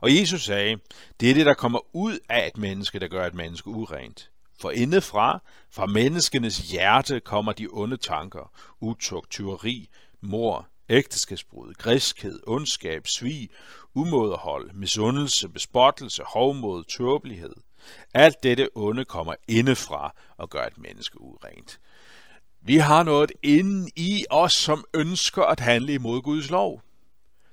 Og 0.01 0.17
Jesus 0.17 0.45
sagde, 0.45 0.79
det 1.21 1.31
er 1.31 1.35
det, 1.35 1.47
der 1.47 1.55
kommer 1.55 1.97
ud 1.97 2.19
af 2.29 2.47
et 2.47 2.57
menneske, 2.57 2.99
der 2.99 3.09
gør 3.09 3.27
et 3.27 3.35
menneske 3.35 3.69
urent. 3.69 4.31
For 4.61 4.71
indefra, 4.71 5.43
fra 5.71 5.87
menneskenes 5.87 6.59
hjerte, 6.59 7.21
kommer 7.21 7.53
de 7.53 7.69
onde 7.73 7.97
tanker, 7.97 8.53
utugt, 8.81 9.31
tyveri, 9.31 9.89
mor, 10.21 10.69
ægteskabsbrud, 10.89 11.75
griskhed, 11.75 12.41
ondskab, 12.47 13.07
svig, 13.07 13.49
umåderhold, 13.95 14.71
misundelse, 14.73 15.49
bespottelse, 15.49 16.23
hovmod, 16.23 16.85
tåbelighed. 16.85 17.55
Alt 18.15 18.43
dette 18.43 18.69
onde 18.75 19.05
kommer 19.05 19.35
indefra 19.49 20.15
og 20.37 20.51
gør 20.51 20.65
et 20.65 20.79
menneske 20.79 21.21
urent. 21.21 21.81
Vi 22.63 22.77
har 22.77 23.03
noget 23.03 23.33
inden 23.43 23.91
i 23.97 24.25
os, 24.31 24.53
som 24.53 24.85
ønsker 24.95 25.43
at 25.43 25.61
handle 25.61 25.95
imod 25.95 26.23
Guds 26.23 26.51
lov. 26.51 26.83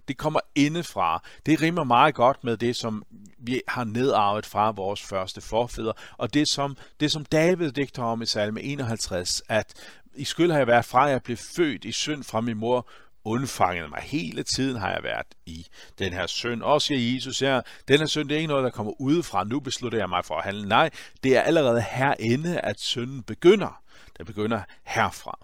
Det 0.08 0.17
kommer 0.17 0.39
indefra. 0.56 1.24
Det 1.46 1.62
rimer 1.62 1.84
meget 1.84 2.15
godt 2.15 2.44
med 2.44 2.58
det, 2.58 2.76
som 2.76 3.04
vi 3.38 3.62
har 3.67 3.84
nedarvet 3.84 4.46
fra 4.46 4.72
vores 4.72 5.02
første 5.02 5.41
forfædre, 5.41 5.94
og 6.17 6.34
det 6.34 6.48
som, 6.48 6.78
det, 7.00 7.12
som 7.12 7.26
David 7.26 7.72
digter 7.72 8.04
om 8.04 8.22
i 8.22 8.26
salme 8.26 8.62
51, 8.62 9.41
at 9.50 9.74
i 10.15 10.26
skyld 10.26 10.52
har 10.52 10.58
jeg 10.58 10.67
været 10.67 10.86
fra, 10.86 11.04
jeg 11.04 11.24
blev 11.24 11.38
født 11.38 11.86
i 11.86 11.91
synd 11.91 12.24
fra 12.24 12.41
min 12.41 12.58
mor, 12.58 12.88
undfanget 13.24 13.90
mig. 13.90 14.00
Hele 14.02 14.44
tiden 14.44 14.78
har 14.78 14.92
jeg 14.92 15.04
været 15.04 15.28
i 15.46 15.68
den 16.00 16.14
her 16.14 16.28
synd. 16.28 16.62
Og 16.64 16.82
siger 16.82 17.14
Jesus 17.14 17.40
her, 17.40 17.62
den 17.88 18.00
her 18.00 18.06
synd 18.06 18.30
det 18.30 18.36
er 18.36 18.40
ikke 18.40 18.48
noget, 18.48 18.64
der 18.64 18.70
kommer 18.70 19.02
udefra. 19.02 19.44
Nu 19.44 19.60
beslutter 19.60 19.98
jeg 19.98 20.10
mig 20.10 20.26
for 20.26 20.38
at 20.38 20.44
handle. 20.44 20.68
Nej, 20.68 20.90
det 21.24 21.38
er 21.38 21.42
allerede 21.42 21.82
herinde, 21.82 22.60
at 22.60 22.80
synden 22.80 23.24
begynder. 23.24 23.82
Den 24.18 24.26
begynder 24.26 24.62
herfra. 24.84 25.40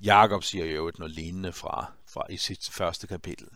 Jakob 0.00 0.44
siger 0.44 0.64
jo 0.64 0.92
noget 0.98 1.14
lignende 1.14 1.52
fra, 1.52 1.92
fra 2.06 2.22
i 2.30 2.36
sit 2.36 2.68
første 2.72 3.06
kapitel. 3.06 3.48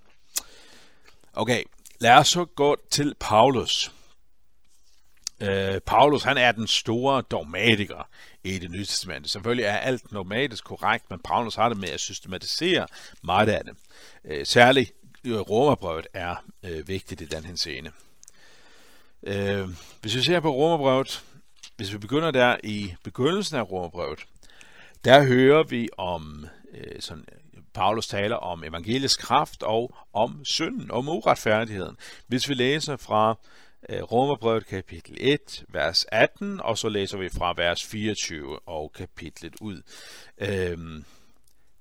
Okay, 1.32 1.62
lad 2.00 2.12
os 2.12 2.28
så 2.28 2.44
gå 2.44 2.76
til 2.90 3.14
Paulus. 3.20 3.92
Uh, 5.40 5.78
Paulus, 5.86 6.22
han 6.22 6.38
er 6.38 6.52
den 6.52 6.66
store 6.66 7.22
dogmatiker 7.30 8.08
i 8.44 8.58
det 8.58 8.70
nye 8.70 8.84
testamente. 8.84 9.28
Selvfølgelig 9.28 9.64
er 9.64 9.76
alt 9.76 10.02
dogmatisk 10.12 10.64
korrekt, 10.64 11.10
men 11.10 11.20
Paulus 11.24 11.54
har 11.54 11.68
det 11.68 11.78
med 11.78 11.88
at 11.88 12.00
systematisere 12.00 12.86
meget 13.22 13.48
af 13.48 13.64
det. 13.64 13.74
Øh, 14.24 14.46
særligt 14.46 14.92
øh, 15.24 15.40
Romerbrevet 15.40 16.06
er 16.14 16.36
øh, 16.64 16.88
vigtigt 16.88 17.20
i 17.20 17.24
den 17.24 17.44
her 17.44 17.56
scene. 17.56 17.92
Øh, 19.22 19.68
hvis 20.00 20.16
vi 20.16 20.22
ser 20.22 20.40
på 20.40 20.50
Romerbrevet, 20.50 21.24
hvis 21.76 21.92
vi 21.92 21.98
begynder 21.98 22.30
der 22.30 22.56
i 22.64 22.94
begyndelsen 23.02 23.56
af 23.56 23.70
Romerbrevet, 23.70 24.26
der 25.04 25.24
hører 25.24 25.62
vi 25.62 25.88
om, 25.98 26.46
øh, 26.74 27.00
sådan, 27.00 27.24
Paulus 27.74 28.06
taler 28.06 28.36
om 28.36 28.64
evangelisk 28.64 29.20
kraft 29.20 29.62
og 29.62 29.94
om 30.12 30.44
synden, 30.44 30.90
om 30.90 31.08
uretfærdigheden. 31.08 31.96
Hvis 32.26 32.48
vi 32.48 32.54
læser 32.54 32.96
fra 32.96 33.38
Øh, 33.88 34.02
Romerbrevet 34.02 34.66
kapitel 34.66 35.16
1, 35.20 35.64
vers 35.68 36.06
18, 36.12 36.60
og 36.60 36.78
så 36.78 36.88
læser 36.88 37.18
vi 37.18 37.28
fra 37.28 37.54
vers 37.56 37.84
24 37.84 38.58
og 38.58 38.92
kapitlet 38.92 39.54
ud. 39.60 39.82
Øhm, 40.38 41.04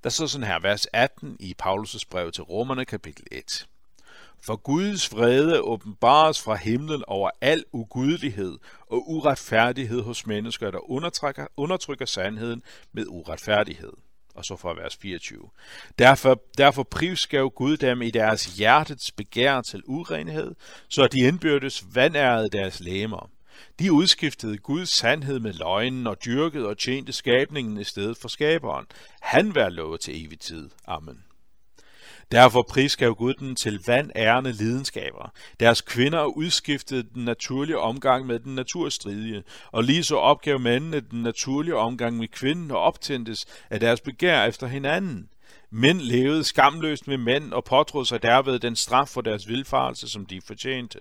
der 0.03 0.09
står 0.09 0.25
sådan 0.25 0.47
her, 0.47 0.59
vers 0.59 0.87
18 0.93 1.37
i 1.39 1.55
Paulus' 1.63 2.03
brev 2.09 2.31
til 2.31 2.43
Romerne 2.43 2.85
kapitel 2.85 3.25
1. 3.31 3.67
For 4.41 4.55
Guds 4.55 5.11
vrede 5.11 5.61
åbenbares 5.61 6.41
fra 6.41 6.55
himlen 6.55 7.03
over 7.07 7.29
al 7.41 7.63
ugudelighed 7.73 8.57
og 8.87 9.09
uretfærdighed 9.09 10.01
hos 10.01 10.27
mennesker, 10.27 10.71
der 10.71 10.91
undertrykker, 10.91 11.47
undertrykker 11.57 12.05
sandheden 12.05 12.63
med 12.93 13.05
uretfærdighed. 13.07 13.93
Og 14.35 14.45
så 14.45 14.55
fra 14.55 14.73
vers 14.73 14.95
24. 14.95 15.49
Derfor, 15.99 16.41
derfor 16.57 16.83
prisgav 16.83 17.51
Gud 17.55 17.77
dem 17.77 18.01
i 18.01 18.11
deres 18.11 18.45
hjertets 18.45 19.11
begær 19.11 19.61
til 19.61 19.81
urenhed, 19.85 20.55
så 20.89 21.07
de 21.07 21.19
indbyrdes 21.19 21.83
vandærede 21.93 22.49
deres 22.49 22.79
læmer. 22.79 23.29
De 23.79 23.91
udskiftede 23.91 24.57
Guds 24.57 24.89
sandhed 24.89 25.39
med 25.39 25.53
løgnen 25.53 26.07
og 26.07 26.25
dyrkede 26.25 26.67
og 26.67 26.77
tjente 26.77 27.13
skabningen 27.13 27.79
i 27.79 27.83
stedet 27.83 28.17
for 28.17 28.27
skaberen. 28.27 28.85
Han 29.21 29.55
vær 29.55 29.69
lovet 29.69 30.01
til 30.01 30.25
evig 30.25 30.39
tid. 30.39 30.69
Amen. 30.87 31.24
Derfor 32.31 32.61
prisgav 32.61 33.15
Gud 33.15 33.33
den 33.33 33.55
til 33.55 33.83
vandærende 33.87 34.51
lidenskaber. 34.51 35.31
Deres 35.59 35.81
kvinder 35.81 36.23
udskiftede 36.23 37.03
den 37.13 37.25
naturlige 37.25 37.79
omgang 37.79 38.25
med 38.25 38.39
den 38.39 38.55
naturstridige, 38.55 39.43
og 39.71 39.83
lige 39.83 40.03
så 40.03 40.15
opgav 40.15 40.59
mændene 40.59 40.99
den 40.99 41.21
naturlige 41.21 41.75
omgang 41.75 42.17
med 42.17 42.27
kvinden 42.27 42.71
og 42.71 42.79
optændtes 42.79 43.45
af 43.69 43.79
deres 43.79 44.01
begær 44.01 44.43
efter 44.43 44.67
hinanden. 44.67 45.29
Mænd 45.71 46.01
levede 46.01 46.43
skamløst 46.43 47.07
med 47.07 47.17
mænd 47.17 47.53
og 47.53 47.63
påtrod 47.63 48.05
sig 48.05 48.21
derved 48.21 48.59
den 48.59 48.75
straf 48.75 49.07
for 49.07 49.21
deres 49.21 49.47
vilfarelse, 49.47 50.09
som 50.09 50.25
de 50.25 50.41
fortjente. 50.41 50.99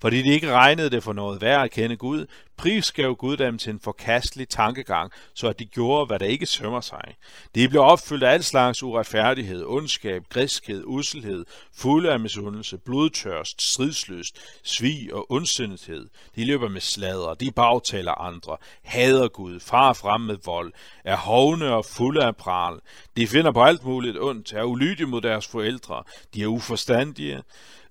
Fordi 0.00 0.22
de 0.22 0.28
ikke 0.28 0.52
regnede 0.52 0.90
det 0.90 1.02
for 1.02 1.12
noget. 1.12 1.40
Værd 1.40 1.64
at 1.64 1.70
kende 1.70 1.96
Gud, 1.96 2.26
prisgav 2.56 3.14
Gud 3.14 3.36
dem 3.36 3.58
til 3.58 3.70
en 3.70 3.80
forkastelig 3.80 4.48
tankegang, 4.48 5.12
så 5.34 5.48
at 5.48 5.58
de 5.58 5.64
gjorde, 5.64 6.06
hvad 6.06 6.18
der 6.18 6.26
ikke 6.26 6.46
sømmer 6.46 6.80
sig. 6.80 7.16
De 7.54 7.68
blev 7.68 7.82
opfyldt 7.82 8.22
af 8.22 8.32
al 8.32 8.44
slags 8.44 8.82
uretfærdighed, 8.82 9.64
ondskab, 9.66 10.22
griskhed, 10.28 10.82
uselhed, 10.86 11.44
fulde 11.76 12.12
af 12.12 12.20
misundelse, 12.20 12.78
blodtørst, 12.78 13.62
stridsløst, 13.62 14.40
svig 14.62 15.14
og 15.14 15.32
ondsindethed. 15.32 16.08
De 16.36 16.44
løber 16.44 16.68
med 16.68 16.80
sladder, 16.80 17.34
de 17.34 17.50
bagtaler 17.50 18.12
andre, 18.12 18.56
hader 18.82 19.28
Gud, 19.28 19.60
far 19.60 19.92
frem 19.92 20.20
med 20.20 20.36
vold, 20.44 20.72
er 21.04 21.16
hovne 21.16 21.74
og 21.74 21.84
fulde 21.84 22.24
af 22.24 22.36
pral. 22.36 22.80
De 23.16 23.26
finder 23.26 23.52
på 23.52 23.62
alt 23.62 23.84
muligt 23.84 24.18
ondt, 24.18 24.52
er 24.52 24.62
ulydige 24.62 25.06
mod 25.06 25.20
deres 25.20 25.46
forældre, 25.46 26.02
de 26.34 26.42
er 26.42 26.46
uforstandige, 26.46 27.42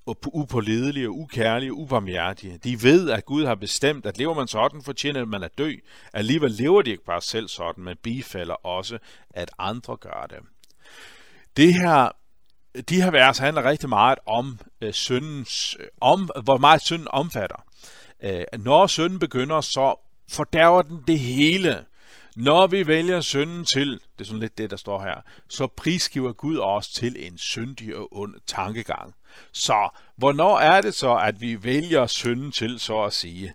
upålidelige, 0.08 1.10
ukærlige, 1.10 1.74
ubarmhjertige. 1.74 2.58
De 2.58 2.84
ved, 2.84 3.10
at 3.10 3.26
Gud 3.26 3.46
har 3.46 3.56
bestemt, 3.56 4.06
at 4.06 4.18
lever 4.18 4.34
man 4.34 4.48
sådan, 4.48 4.82
fortjener 4.82 5.26
man 5.26 5.44
at 5.44 5.58
dø. 5.58 5.72
Alligevel 6.14 6.52
lever 6.52 6.82
de 6.82 6.92
ikke 6.92 7.06
bare 7.06 7.22
selv 7.22 7.48
sådan, 7.48 7.84
men 7.84 7.98
bifalder 8.04 8.66
også, 8.66 8.98
at 9.30 9.52
andre 9.60 9.98
gør 9.98 10.28
det. 10.30 10.40
Det 11.58 11.74
her, 11.74 12.10
de 12.90 13.02
her 13.02 13.12
vers 13.12 13.38
handler 13.38 13.70
rigtig 13.70 13.90
meget 13.90 14.20
om 14.26 14.60
øh, 14.82 14.94
syndens, 14.94 15.78
øh, 15.80 15.88
om, 16.02 16.30
hvor 16.44 16.58
meget 16.58 16.82
synden 16.82 17.08
omfatter. 17.10 17.64
Øh, 18.24 18.44
når 18.60 18.88
synden 18.88 19.20
begynder, 19.20 19.62
så 19.62 19.96
fordærver 20.32 20.82
den 20.82 21.04
det 21.08 21.20
hele. 21.20 21.86
Når 22.36 22.68
vi 22.68 22.88
vælger 22.88 23.22
synden 23.22 23.66
til, 23.66 23.92
det 23.92 24.22
er 24.22 24.26
sådan 24.26 24.40
lidt 24.40 24.58
det, 24.58 24.70
der 24.70 24.78
står 24.78 25.02
her, 25.02 25.22
så 25.48 25.68
prisgiver 25.68 26.34
Gud 26.34 26.58
os 26.58 26.88
til 26.90 27.28
en 27.28 27.38
syndig 27.38 27.96
og 27.96 28.18
ond 28.18 28.36
tankegang. 28.48 29.16
Så 29.52 29.90
hvornår 30.16 30.60
er 30.60 30.82
det 30.82 30.96
så, 30.96 31.16
at 31.16 31.42
vi 31.42 31.64
vælger 31.64 32.08
synden 32.08 32.52
til, 32.52 32.80
så 32.80 33.04
at 33.04 33.14
sige? 33.14 33.54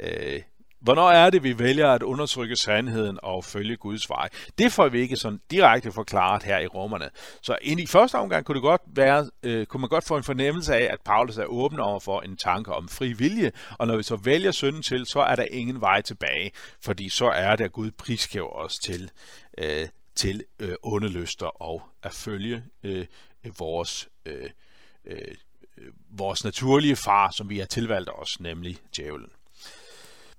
Øh, 0.00 0.42
Hvornår 0.80 1.10
er 1.10 1.30
det, 1.30 1.42
vi 1.42 1.58
vælger 1.58 1.88
at 1.88 2.02
undertrykke 2.02 2.56
sandheden 2.56 3.18
og 3.22 3.44
følge 3.44 3.76
Guds 3.76 4.10
vej? 4.10 4.28
Det 4.58 4.72
får 4.72 4.88
vi 4.88 5.00
ikke 5.00 5.16
sådan 5.16 5.40
direkte 5.50 5.92
forklaret 5.92 6.42
her 6.42 6.58
i 6.58 6.66
romerne. 6.66 7.10
Så 7.42 7.58
ind 7.62 7.80
i 7.80 7.86
første 7.86 8.16
omgang 8.16 8.44
kunne, 8.44 8.54
det 8.54 8.62
godt 8.62 8.82
være, 8.86 9.30
øh, 9.42 9.66
kunne 9.66 9.80
man 9.80 9.88
godt 9.88 10.06
få 10.06 10.16
en 10.16 10.22
fornemmelse 10.22 10.74
af, 10.74 10.88
at 10.92 11.00
Paulus 11.04 11.38
er 11.38 11.44
åben 11.44 11.80
over 11.80 12.00
for 12.00 12.20
en 12.20 12.36
tanke 12.36 12.72
om 12.72 12.88
fri 12.88 13.12
vilje, 13.12 13.52
og 13.78 13.86
når 13.86 13.96
vi 13.96 14.02
så 14.02 14.16
vælger 14.16 14.50
synden 14.50 14.82
til, 14.82 15.06
så 15.06 15.20
er 15.20 15.36
der 15.36 15.44
ingen 15.50 15.80
vej 15.80 16.00
tilbage, 16.00 16.50
fordi 16.84 17.08
så 17.08 17.26
er 17.26 17.56
det, 17.56 17.64
at 17.64 17.72
Gud 17.72 17.90
prisgiver 17.90 18.48
os 18.48 18.74
til, 18.84 19.10
øh, 19.58 19.88
til 20.14 20.44
øh, 20.60 20.74
onde 20.82 21.08
lyster 21.08 21.62
og 21.62 21.82
at 22.02 22.12
følge 22.12 22.64
øh, 22.82 23.06
vores, 23.58 24.08
øh, 24.26 24.50
øh, 25.04 25.18
øh 25.78 25.92
vores 26.10 26.44
naturlige 26.44 26.96
far, 26.96 27.30
som 27.30 27.48
vi 27.48 27.58
har 27.58 27.66
tilvalgt 27.66 28.10
os, 28.14 28.40
nemlig 28.40 28.78
djævlen. 28.96 29.30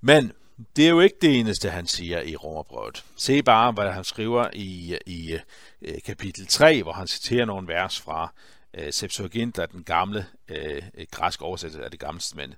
Men 0.04 0.32
det 0.76 0.84
er 0.84 0.90
jo 0.90 1.00
ikke 1.00 1.16
det 1.22 1.38
eneste, 1.38 1.70
han 1.70 1.86
siger 1.86 2.22
i 2.22 2.36
Romerbrevet. 2.36 3.04
Se 3.16 3.42
bare, 3.42 3.72
hvad 3.72 3.92
han 3.92 4.04
skriver 4.04 4.48
i, 4.52 4.98
i 5.06 5.38
øh, 5.82 6.02
kapitel 6.06 6.46
3, 6.46 6.82
hvor 6.82 6.92
han 6.92 7.06
citerer 7.06 7.44
nogle 7.44 7.68
vers 7.68 8.00
fra 8.00 8.32
øh, 8.74 8.92
Septuaginta, 8.92 9.66
den 9.66 9.84
gamle 9.84 10.26
øh, 10.48 10.82
græske 11.10 11.44
oversættelse 11.44 11.84
af 11.84 11.90
det 11.90 12.00
gamle 12.00 12.20
testamente. 12.20 12.56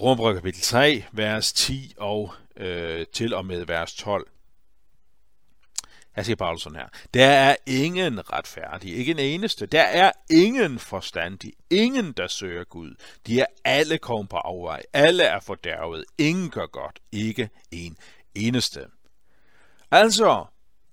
Romerbrevet 0.00 0.36
kapitel 0.36 0.62
3, 0.62 1.04
vers 1.12 1.52
10 1.52 1.94
og 1.96 2.32
øh, 2.56 3.06
til 3.12 3.34
og 3.34 3.46
med 3.46 3.66
vers 3.66 3.94
12. 3.94 4.26
Jeg 6.18 6.24
siger 6.24 6.36
Paulus 6.36 6.62
sådan 6.62 6.78
her. 6.78 6.88
Der 7.14 7.26
er 7.26 7.56
ingen 7.66 8.32
retfærdig, 8.32 8.96
ikke 8.96 9.10
en 9.10 9.18
eneste. 9.18 9.66
Der 9.66 9.82
er 9.82 10.12
ingen 10.30 10.78
forstandig, 10.78 11.52
ingen 11.70 12.12
der 12.12 12.28
søger 12.28 12.64
Gud. 12.64 12.94
De 13.26 13.40
er 13.40 13.46
alle 13.64 13.98
kommet 13.98 14.28
på 14.28 14.36
afvej. 14.36 14.82
Alle 14.92 15.22
er 15.22 15.40
fordærvet. 15.40 16.04
Ingen 16.18 16.50
gør 16.50 16.66
godt. 16.66 16.98
Ikke 17.12 17.50
en 17.70 17.96
eneste. 18.34 18.86
Altså, 19.90 20.44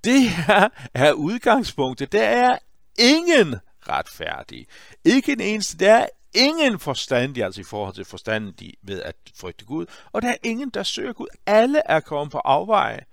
det 0.03 0.29
her 0.29 0.69
er 0.93 1.11
udgangspunktet. 1.11 2.11
Der 2.11 2.23
er 2.23 2.57
ingen 2.99 3.55
retfærdig. 3.89 4.67
Ikke 5.05 5.31
en 5.31 5.41
eneste. 5.41 5.77
Der 5.77 5.93
er 5.93 6.07
ingen 6.33 6.79
forstandig, 6.79 7.43
altså 7.43 7.61
i 7.61 7.63
forhold 7.63 7.95
til 7.95 8.05
forstandig 8.05 8.73
ved 8.81 9.01
at 9.01 9.15
frygte 9.35 9.65
Gud. 9.65 9.85
Og 10.11 10.21
der 10.21 10.29
er 10.29 10.37
ingen, 10.43 10.69
der 10.69 10.83
søger 10.83 11.13
Gud. 11.13 11.27
Alle 11.45 11.81
er 11.85 11.99
kommet 11.99 12.31
på 12.31 12.37
afveje. 12.37 13.05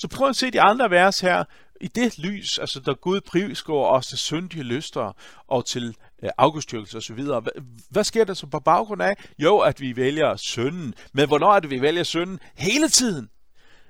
Så 0.00 0.08
prøv 0.08 0.28
at 0.28 0.36
se 0.36 0.50
de 0.50 0.60
andre 0.60 0.90
vers 0.90 1.20
her 1.20 1.44
i 1.80 1.88
det 1.88 2.18
lys, 2.18 2.58
altså 2.58 2.80
der 2.80 2.94
Gud 2.94 3.20
prisgår 3.20 3.90
os 3.90 4.06
til 4.06 4.18
syndige 4.18 4.62
lyster 4.62 5.16
og 5.48 5.66
til 5.66 5.96
øh, 6.22 6.30
afgudstyrkelse 6.38 6.98
osv. 6.98 7.22
Hvad, 7.22 7.62
hvad 7.90 8.04
sker 8.04 8.24
der 8.24 8.34
så 8.34 8.46
på 8.46 8.60
baggrund 8.60 9.02
af? 9.02 9.14
Jo, 9.38 9.58
at 9.58 9.80
vi 9.80 9.96
vælger 9.96 10.36
synden. 10.36 10.94
Men 11.12 11.28
hvornår 11.28 11.54
er 11.54 11.60
det, 11.60 11.70
vi 11.70 11.80
vælger 11.80 12.02
synden? 12.02 12.40
Hele 12.54 12.88
tiden. 12.88 13.30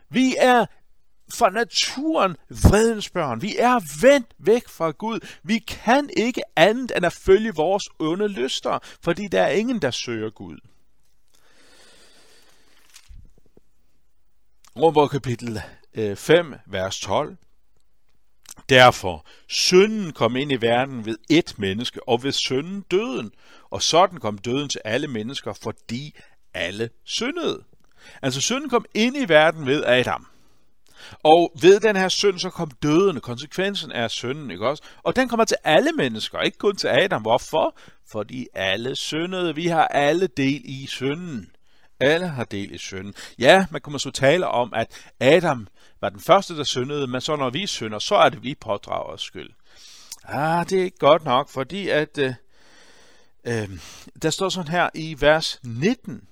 Vi 0.08 0.34
er 0.38 0.66
fra 1.34 1.50
naturen 1.50 2.36
vredens 2.48 3.10
børn. 3.10 3.42
Vi 3.42 3.56
er 3.58 4.06
vendt 4.06 4.34
væk 4.38 4.68
fra 4.68 4.90
Gud. 4.90 5.20
Vi 5.42 5.58
kan 5.58 6.10
ikke 6.16 6.42
andet 6.56 6.92
end 6.96 7.06
at 7.06 7.12
følge 7.12 7.54
vores 7.54 7.88
onde 7.98 8.28
lyster, 8.28 8.78
fordi 9.02 9.28
der 9.28 9.42
er 9.42 9.50
ingen, 9.50 9.82
der 9.82 9.90
søger 9.90 10.30
Gud. 10.30 10.58
Romer 14.76 15.08
kapitel 15.08 15.62
Øh, 15.94 16.16
5, 16.16 16.54
vers 16.66 17.00
12. 17.00 17.36
Derfor, 18.68 19.26
synden 19.48 20.12
kom 20.12 20.36
ind 20.36 20.52
i 20.52 20.56
verden 20.60 21.06
ved 21.06 21.16
et 21.30 21.54
menneske, 21.58 22.08
og 22.08 22.22
ved 22.22 22.32
synden 22.32 22.84
døden. 22.90 23.30
Og 23.70 23.82
sådan 23.82 24.20
kom 24.20 24.38
døden 24.38 24.68
til 24.68 24.80
alle 24.84 25.08
mennesker, 25.08 25.52
fordi 25.52 26.14
alle 26.54 26.90
syndede. 27.04 27.64
Altså 28.22 28.40
synden 28.40 28.70
kom 28.70 28.84
ind 28.94 29.16
i 29.16 29.28
verden 29.28 29.66
ved 29.66 29.84
Adam. 29.84 30.26
Og 31.22 31.52
ved 31.60 31.80
den 31.80 31.96
her 31.96 32.08
synd, 32.08 32.38
så 32.38 32.50
kom 32.50 32.70
døden, 32.82 33.20
konsekvensen 33.20 33.92
af 33.92 34.10
synden, 34.10 34.50
ikke 34.50 34.68
også? 34.68 34.82
Og 35.02 35.16
den 35.16 35.28
kommer 35.28 35.44
til 35.44 35.56
alle 35.64 35.92
mennesker, 35.92 36.40
ikke 36.40 36.58
kun 36.58 36.76
til 36.76 36.88
Adam. 36.88 37.22
Hvorfor? 37.22 37.78
Fordi 38.12 38.46
alle 38.54 38.96
syndede. 38.96 39.54
Vi 39.54 39.66
har 39.66 39.86
alle 39.86 40.26
del 40.26 40.62
i 40.64 40.86
synden. 40.86 41.50
Alle 42.00 42.28
har 42.28 42.44
del 42.44 42.74
i 42.74 42.78
synden. 42.78 43.14
Ja, 43.38 43.66
man 43.70 43.80
kunne 43.80 44.00
så 44.00 44.10
tale 44.10 44.48
om, 44.48 44.72
at 44.74 45.10
Adam 45.20 45.66
var 46.00 46.08
den 46.08 46.20
første, 46.20 46.56
der 46.56 46.64
syndede, 46.64 47.06
men 47.06 47.20
så 47.20 47.36
når 47.36 47.50
vi 47.50 47.66
synder, 47.66 47.98
så 47.98 48.14
er 48.14 48.28
det, 48.28 48.42
vi 48.42 48.54
pådrager 48.54 49.12
os 49.12 49.22
skyld. 49.22 49.50
Ah, 50.24 50.68
det 50.70 50.80
er 50.80 50.84
ikke 50.84 50.98
godt 50.98 51.24
nok, 51.24 51.48
fordi 51.48 51.88
at 51.88 52.18
øh, 52.18 52.34
øh, 53.44 53.68
der 54.22 54.30
står 54.30 54.48
sådan 54.48 54.70
her 54.70 54.88
i 54.94 55.16
vers 55.20 55.60
19. 55.62 56.22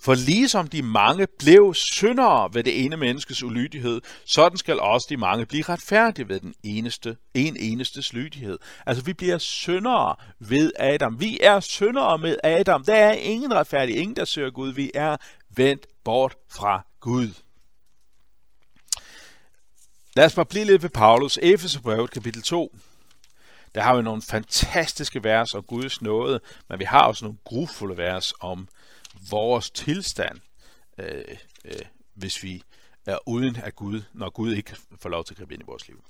For 0.00 0.14
ligesom 0.14 0.68
de 0.68 0.82
mange 0.82 1.26
blev 1.38 1.74
syndere 1.74 2.54
ved 2.54 2.64
det 2.64 2.84
ene 2.84 2.96
menneskes 2.96 3.42
ulydighed, 3.42 4.00
sådan 4.24 4.58
skal 4.58 4.80
også 4.80 5.06
de 5.10 5.16
mange 5.16 5.46
blive 5.46 5.62
retfærdige 5.62 6.28
ved 6.28 6.40
den 6.40 6.54
eneste, 6.62 7.16
en 7.34 7.56
eneste 7.56 8.14
lydighed. 8.14 8.58
Altså 8.86 9.04
vi 9.04 9.12
bliver 9.12 9.38
syndere 9.38 10.16
ved 10.38 10.72
Adam. 10.78 11.20
Vi 11.20 11.38
er 11.42 11.60
syndere 11.60 12.18
med 12.18 12.36
Adam. 12.44 12.84
Der 12.84 12.94
er 12.94 13.12
ingen 13.12 13.54
retfærdig, 13.54 13.96
ingen 13.96 14.16
der 14.16 14.24
søger 14.24 14.50
Gud. 14.50 14.72
Vi 14.72 14.90
er 14.94 15.16
vendt 15.56 15.86
bort 16.04 16.36
fra 16.50 16.86
Gud. 17.00 17.28
Lad 20.16 20.24
os 20.24 20.34
bare 20.34 20.46
blive 20.46 20.64
lidt 20.64 20.82
ved 20.82 20.90
Paulus. 20.90 21.38
Efeserbrevet 21.42 22.10
kapitel 22.10 22.42
2. 22.42 22.76
Der 23.74 23.80
har 23.80 23.96
vi 23.96 24.02
nogle 24.02 24.22
fantastiske 24.22 25.24
vers 25.24 25.54
om 25.54 25.62
Guds 25.62 26.02
nåde, 26.02 26.40
men 26.68 26.78
vi 26.78 26.84
har 26.84 27.02
også 27.06 27.24
nogle 27.24 27.38
grufulde 27.44 27.96
vers 27.96 28.32
om 28.40 28.68
vores 29.30 29.70
tilstand, 29.70 30.38
øh, 30.98 31.24
øh, 31.64 31.80
hvis 32.14 32.42
vi 32.42 32.62
er 33.06 33.18
uden 33.28 33.56
af 33.56 33.76
Gud, 33.76 34.02
når 34.12 34.30
Gud 34.30 34.54
ikke 34.54 34.76
får 35.00 35.08
lov 35.08 35.24
til 35.24 35.34
at 35.34 35.38
gribe 35.38 35.54
ind 35.54 35.62
i 35.62 35.66
vores 35.66 35.88
liv. 35.88 36.04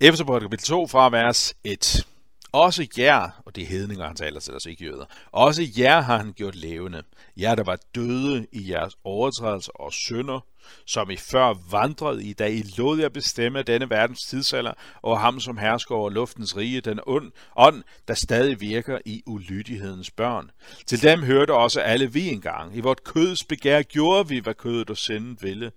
Efeserbrevet 0.00 0.42
kapitel 0.42 0.66
2 0.66 0.86
fra 0.86 1.10
vers 1.10 1.54
1. 1.64 2.06
Også 2.52 2.86
jer, 2.98 3.42
og 3.46 3.56
det 3.56 3.62
er 3.62 3.66
hedninger, 3.66 4.06
han 4.06 4.16
taler 4.16 4.40
til, 4.40 4.52
altså 4.52 4.68
ikke 4.68 4.84
jøder, 4.84 5.04
også 5.32 5.68
jer 5.78 6.00
har 6.00 6.16
han 6.16 6.32
gjort 6.32 6.54
levende. 6.54 7.02
Jer, 7.36 7.54
der 7.54 7.64
var 7.64 7.78
døde 7.94 8.46
i 8.52 8.70
jeres 8.70 8.96
overtrædelser 9.04 9.72
og 9.72 9.92
synder, 9.92 10.40
som 10.86 11.10
I 11.10 11.16
før 11.16 11.54
vandrede 11.70 12.24
i, 12.24 12.32
da 12.32 12.46
I 12.46 12.62
lod 12.78 12.98
jer 12.98 13.08
bestemme 13.08 13.62
denne 13.62 13.90
verdens 13.90 14.22
tidsalder, 14.22 14.72
og 15.02 15.20
ham 15.20 15.40
som 15.40 15.58
hersker 15.58 15.94
over 15.94 16.10
luftens 16.10 16.56
rige, 16.56 16.80
den 16.80 17.00
ond, 17.06 17.32
ånd, 17.56 17.82
der 18.08 18.14
stadig 18.14 18.60
virker 18.60 18.98
i 19.04 19.22
ulydighedens 19.26 20.10
børn. 20.10 20.50
Til 20.86 21.02
dem 21.02 21.22
hørte 21.22 21.54
også 21.54 21.80
alle 21.80 22.12
vi 22.12 22.28
engang. 22.28 22.76
I 22.76 22.80
vort 22.80 23.04
køds 23.04 23.44
begær 23.44 23.82
gjorde 23.82 24.28
vi, 24.28 24.38
hvad 24.38 24.54
kødet 24.54 24.90
og 24.90 24.96
sindet 24.96 25.42
ville. 25.42 25.72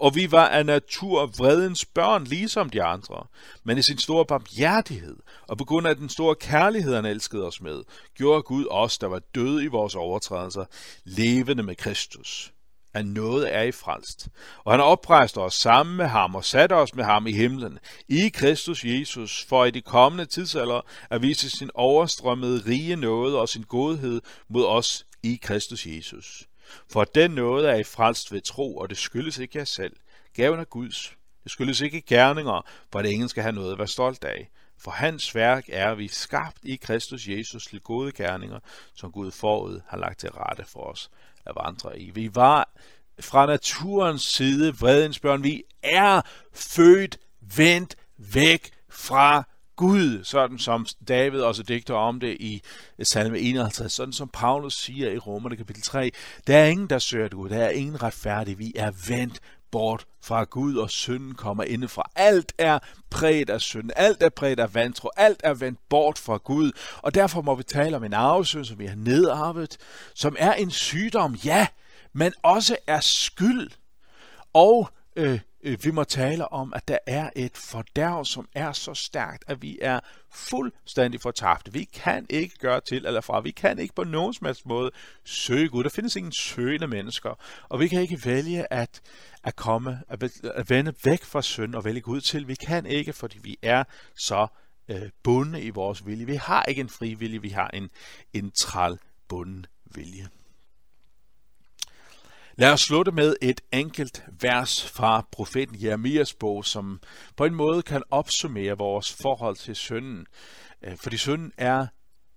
Og 0.00 0.14
vi 0.14 0.32
var 0.32 0.48
af 0.48 0.66
natur 0.66 1.26
vredens 1.26 1.84
børn, 1.84 2.24
ligesom 2.24 2.70
de 2.70 2.82
andre. 2.82 3.26
Men 3.64 3.78
i 3.78 3.82
sin 3.82 3.98
store 3.98 4.26
barmhjertighed, 4.26 5.16
og 5.48 5.58
på 5.58 5.64
grund 5.64 5.86
af 5.86 5.96
den 5.96 6.08
store 6.08 6.34
kærlighed, 6.34 6.94
han 6.94 7.04
elskede 7.04 7.46
os 7.46 7.60
med, 7.60 7.82
gjorde 8.14 8.42
Gud 8.42 8.66
os, 8.70 8.98
der 8.98 9.06
var 9.06 9.18
døde 9.34 9.64
i 9.64 9.66
vores 9.66 9.94
overtrædelser, 9.94 10.64
levende 11.04 11.62
med 11.62 11.76
Kristus 11.76 12.52
at 12.94 13.06
noget 13.06 13.54
er 13.54 13.62
i 13.62 13.72
frelst. 13.72 14.28
Og 14.64 14.72
han 14.72 14.80
har 14.80 14.86
oprejst 14.86 15.38
os 15.38 15.54
sammen 15.54 15.96
med 15.96 16.06
ham 16.06 16.34
og 16.34 16.44
sat 16.44 16.72
os 16.72 16.94
med 16.94 17.04
ham 17.04 17.26
i 17.26 17.32
himlen, 17.32 17.78
i 18.08 18.28
Kristus 18.28 18.84
Jesus, 18.84 19.44
for 19.48 19.64
i 19.64 19.70
de 19.70 19.80
kommende 19.80 20.24
tidsalder 20.26 20.80
at 21.10 21.22
vise 21.22 21.50
sin 21.50 21.70
overstrømmede 21.74 22.62
rige 22.66 22.96
nåde 22.96 23.40
og 23.40 23.48
sin 23.48 23.62
godhed 23.62 24.20
mod 24.48 24.66
os 24.66 25.06
i 25.22 25.38
Kristus 25.42 25.86
Jesus. 25.86 26.48
For 26.92 27.04
den 27.04 27.30
nåde 27.30 27.68
er 27.68 27.74
i 27.76 27.84
frelst 27.84 28.32
ved 28.32 28.40
tro, 28.40 28.76
og 28.76 28.90
det 28.90 28.98
skyldes 28.98 29.38
ikke 29.38 29.58
jer 29.58 29.64
selv. 29.64 29.96
Gaven 30.34 30.60
er 30.60 30.64
Guds. 30.64 31.12
Det 31.44 31.52
skyldes 31.52 31.80
ikke 31.80 32.00
gerninger, 32.00 32.66
for 32.92 32.98
at 32.98 33.06
ingen 33.06 33.28
skal 33.28 33.42
have 33.42 33.54
noget 33.54 33.72
at 33.72 33.78
være 33.78 33.88
stolt 33.88 34.24
af. 34.24 34.50
For 34.80 34.90
hans 34.90 35.34
værk 35.34 35.64
er 35.68 35.94
vi 35.94 36.08
skabt 36.08 36.58
i 36.62 36.76
Kristus 36.76 37.28
Jesus 37.28 37.66
til 37.66 37.80
gode 37.80 38.12
gerninger, 38.12 38.58
som 38.94 39.12
Gud 39.12 39.30
forud 39.30 39.80
har 39.88 39.98
lagt 39.98 40.20
til 40.20 40.30
rette 40.30 40.64
for 40.64 40.80
os 40.80 41.10
at 41.48 41.54
vandre 41.64 42.00
i. 42.00 42.10
Vi 42.10 42.34
var 42.34 42.70
fra 43.20 43.46
naturens 43.46 44.22
side 44.22 44.78
vredens 44.78 45.18
børn. 45.18 45.42
Vi 45.42 45.62
er 45.82 46.20
født 46.54 47.18
vendt 47.56 47.96
væk 48.18 48.70
fra 48.90 49.44
Gud, 49.76 50.24
sådan 50.24 50.58
som 50.58 50.86
David 51.08 51.40
også 51.40 51.62
digter 51.62 51.94
om 51.94 52.20
det 52.20 52.36
i 52.40 52.62
salme 53.02 53.38
51, 53.38 53.92
sådan 53.92 54.12
som 54.12 54.28
Paulus 54.28 54.74
siger 54.74 55.10
i 55.10 55.18
Romerne 55.18 55.56
kapitel 55.56 55.82
3, 55.82 56.10
der 56.46 56.56
er 56.56 56.66
ingen, 56.66 56.90
der 56.90 56.98
søger 56.98 57.28
Gud, 57.28 57.48
der 57.48 57.64
er 57.64 57.70
ingen 57.70 58.02
retfærdig, 58.02 58.58
vi 58.58 58.72
er 58.76 58.90
vendt 59.08 59.40
bort 59.70 60.06
fra 60.22 60.44
Gud, 60.44 60.76
og 60.76 60.90
synden 60.90 61.34
kommer 61.34 61.64
indefra. 61.64 62.10
Alt 62.16 62.52
er 62.58 62.78
præget 63.10 63.50
af 63.50 63.60
synd, 63.60 63.90
alt 63.96 64.22
er 64.22 64.28
præget 64.28 64.60
af 64.60 64.74
vantro, 64.74 65.08
alt 65.16 65.40
er 65.44 65.54
vendt 65.54 65.78
bort 65.88 66.18
fra 66.18 66.36
Gud, 66.36 66.72
og 66.96 67.14
derfor 67.14 67.42
må 67.42 67.54
vi 67.54 67.62
tale 67.62 67.96
om 67.96 68.04
en 68.04 68.12
arvesynd, 68.12 68.64
som 68.64 68.78
vi 68.78 68.86
har 68.86 68.96
nedarvet, 68.96 69.76
som 70.14 70.36
er 70.38 70.52
en 70.52 70.70
sygdom, 70.70 71.34
ja, 71.34 71.66
men 72.12 72.32
også 72.42 72.76
er 72.86 73.00
skyld. 73.00 73.70
Og 74.52 74.90
øh, 75.16 75.32
øh, 75.32 75.40
Øh, 75.68 75.84
vi 75.84 75.90
må 75.90 76.04
tale 76.04 76.52
om, 76.52 76.72
at 76.74 76.88
der 76.88 76.98
er 77.06 77.30
et 77.36 77.56
fordærv, 77.56 78.24
som 78.24 78.48
er 78.54 78.72
så 78.72 78.94
stærkt, 78.94 79.44
at 79.46 79.62
vi 79.62 79.78
er 79.82 80.00
fuldstændig 80.30 81.20
fortabte. 81.20 81.72
Vi 81.72 81.84
kan 81.84 82.26
ikke 82.30 82.58
gøre 82.58 82.80
til 82.80 83.06
eller 83.06 83.20
fra. 83.20 83.40
Vi 83.40 83.50
kan 83.50 83.78
ikke 83.78 83.94
på 83.94 84.04
nogen 84.04 84.34
som 84.34 84.46
helst 84.46 84.66
måde 84.66 84.90
søge 85.24 85.68
Gud. 85.68 85.84
Der 85.84 85.90
findes 85.90 86.16
ingen 86.16 86.32
søgende 86.32 86.86
mennesker. 86.86 87.34
Og 87.68 87.80
vi 87.80 87.88
kan 87.88 88.02
ikke 88.02 88.20
vælge 88.24 88.72
at, 88.72 89.00
at 89.44 89.56
komme, 89.56 90.02
at, 90.08 90.22
at 90.44 90.70
vende 90.70 90.94
væk 91.04 91.24
fra 91.24 91.42
synd 91.42 91.74
og 91.74 91.84
vælge 91.84 92.00
Gud 92.00 92.20
til. 92.20 92.48
Vi 92.48 92.54
kan 92.54 92.86
ikke, 92.86 93.12
fordi 93.12 93.38
vi 93.38 93.56
er 93.62 93.84
så 94.16 94.46
øh, 94.88 95.10
bundne 95.22 95.62
i 95.62 95.70
vores 95.70 96.06
vilje. 96.06 96.26
Vi 96.26 96.34
har 96.34 96.64
ikke 96.64 96.80
en 96.80 96.88
fri 96.88 97.14
vilje, 97.14 97.42
vi 97.42 97.48
har 97.48 97.68
en, 97.68 97.90
en 98.32 98.50
træl 98.50 98.98
bunden 99.28 99.66
vilje. 99.94 100.28
Lad 102.60 102.72
os 102.72 102.80
slutte 102.80 103.12
med 103.12 103.36
et 103.42 103.60
enkelt 103.72 104.24
vers 104.40 104.90
fra 104.90 105.26
profeten 105.32 105.82
Jeremias 105.82 106.34
bog, 106.34 106.64
som 106.64 107.00
på 107.36 107.44
en 107.44 107.54
måde 107.54 107.82
kan 107.82 108.02
opsummere 108.10 108.78
vores 108.78 109.12
forhold 109.12 109.56
til 109.56 109.76
synden. 109.76 110.26
Øh, 110.82 110.96
fordi 110.96 111.16
synden 111.16 111.52
er 111.58 111.86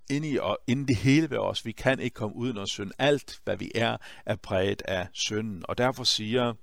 inde 0.09 0.29
i, 0.29 0.37
og 0.37 0.57
inde 0.67 0.87
det 0.87 0.95
hele 0.95 1.29
ved 1.29 1.37
os. 1.37 1.65
Vi 1.65 1.71
kan 1.71 1.99
ikke 1.99 2.13
komme 2.13 2.35
uden 2.35 2.57
at 2.57 2.69
synde. 2.69 2.91
Alt, 2.97 3.39
hvad 3.43 3.57
vi 3.57 3.71
er, 3.75 3.97
er 4.25 4.35
præget 4.35 4.81
af 4.85 5.07
synden. 5.13 5.65
Og 5.67 5.77
derfor 5.77 6.03
siger 6.03 6.53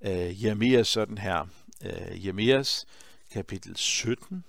uh, 0.00 0.44
Jeremias 0.44 0.88
sådan 0.88 1.18
her. 1.18 1.48
Uh, 1.84 2.24
Jeremias 2.24 2.86
kapitel 3.30 3.76
17. 3.76 4.44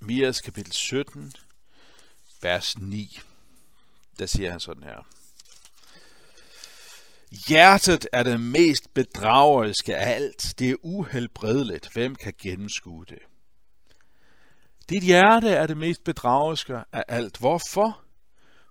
Jeremias 0.00 0.40
kapitel 0.40 0.72
17, 0.72 1.32
vers 2.42 2.78
9. 2.78 3.18
Der 4.18 4.26
siger 4.26 4.50
han 4.50 4.60
sådan 4.60 4.82
her. 4.82 5.06
Hjertet 7.32 8.08
er 8.12 8.22
det 8.22 8.40
mest 8.40 8.94
bedrageriske 8.94 9.96
af 9.96 10.14
alt. 10.14 10.54
Det 10.58 10.70
er 10.70 10.76
uhelbredeligt. 10.82 11.92
Hvem 11.92 12.14
kan 12.14 12.32
gennemskue 12.42 13.04
det? 13.04 13.18
Dit 14.90 15.02
hjerte 15.02 15.48
er 15.48 15.66
det 15.66 15.76
mest 15.76 16.04
bedrageriske 16.04 16.76
af 16.92 17.04
alt. 17.08 17.38
Hvorfor? 17.38 18.05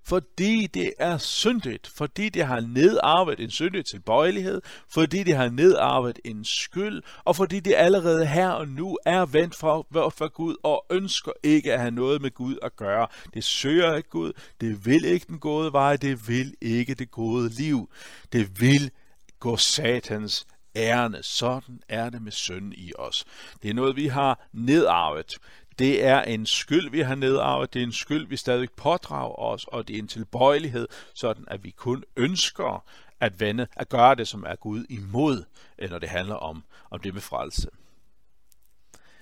Fordi 0.08 0.68
det 0.68 0.94
er 1.00 1.18
syndigt, 1.18 1.88
fordi 1.88 2.30
det 2.30 2.46
har 2.46 2.60
nedarvet 2.60 3.40
en 3.40 3.50
syndig 3.50 3.86
tilbøjelighed, 3.86 4.62
fordi 4.90 5.24
det 5.24 5.36
har 5.36 5.50
nedarvet 5.50 6.20
en 6.26 6.46
skyld, 6.46 7.02
og 7.24 7.36
fordi 7.36 7.60
det 7.60 7.74
allerede 7.78 8.26
her 8.26 8.50
og 8.50 8.68
nu 8.68 8.98
er 9.06 9.26
vendt 9.26 9.56
for, 9.56 9.88
for 9.94 10.28
Gud 10.28 10.56
og 10.64 10.86
ønsker 10.92 11.32
ikke 11.44 11.74
at 11.74 11.80
have 11.80 11.92
noget 11.92 12.22
med 12.22 12.32
Gud 12.32 12.58
at 12.62 12.76
gøre. 12.76 13.08
Det 13.34 13.44
søger 13.44 13.96
ikke 13.96 14.10
Gud, 14.10 14.34
det 14.62 14.86
vil 14.86 15.06
ikke 15.06 15.26
den 15.28 15.40
gode 15.40 15.74
vej, 15.74 15.96
det 15.96 16.28
vil 16.28 16.54
ikke 16.62 16.94
det 16.94 17.12
gode 17.12 17.50
liv. 17.50 17.90
Det 18.34 18.62
vil 18.62 18.92
gå 19.40 19.58
satans 19.58 20.46
ærne. 20.76 21.24
Sådan 21.24 21.80
er 21.90 22.10
det 22.10 22.22
med 22.22 22.32
synd 22.32 22.74
i 22.74 22.94
os. 22.98 23.26
Det 23.64 23.70
er 23.70 23.74
noget, 23.74 23.96
vi 23.96 24.08
har 24.08 24.48
nedarvet. 24.54 25.38
Det 25.80 26.04
er 26.04 26.22
en 26.22 26.46
skyld, 26.46 26.90
vi 26.90 27.02
har 27.02 27.16
nedarvet, 27.16 27.74
det 27.74 27.80
er 27.80 27.84
en 27.84 27.92
skyld, 27.92 28.28
vi 28.28 28.38
stadig 28.38 28.72
pådrager 28.72 29.40
os, 29.40 29.66
og 29.68 29.88
det 29.88 29.96
er 29.96 30.00
en 30.00 30.08
tilbøjelighed, 30.08 30.88
sådan 31.14 31.46
at 31.48 31.64
vi 31.64 31.70
kun 31.70 32.04
ønsker 32.16 32.84
at 33.20 33.40
vende, 33.40 33.68
at 33.76 33.90
gøre 33.90 34.16
det, 34.16 34.28
som 34.28 34.44
er 34.48 34.56
Gud 34.56 34.86
imod, 34.90 35.44
når 35.90 36.00
det 36.00 36.10
handler 36.10 36.36
om, 36.36 36.64
om 36.90 37.00
det 37.00 37.14
med 37.14 37.22
frelse. 37.22 37.70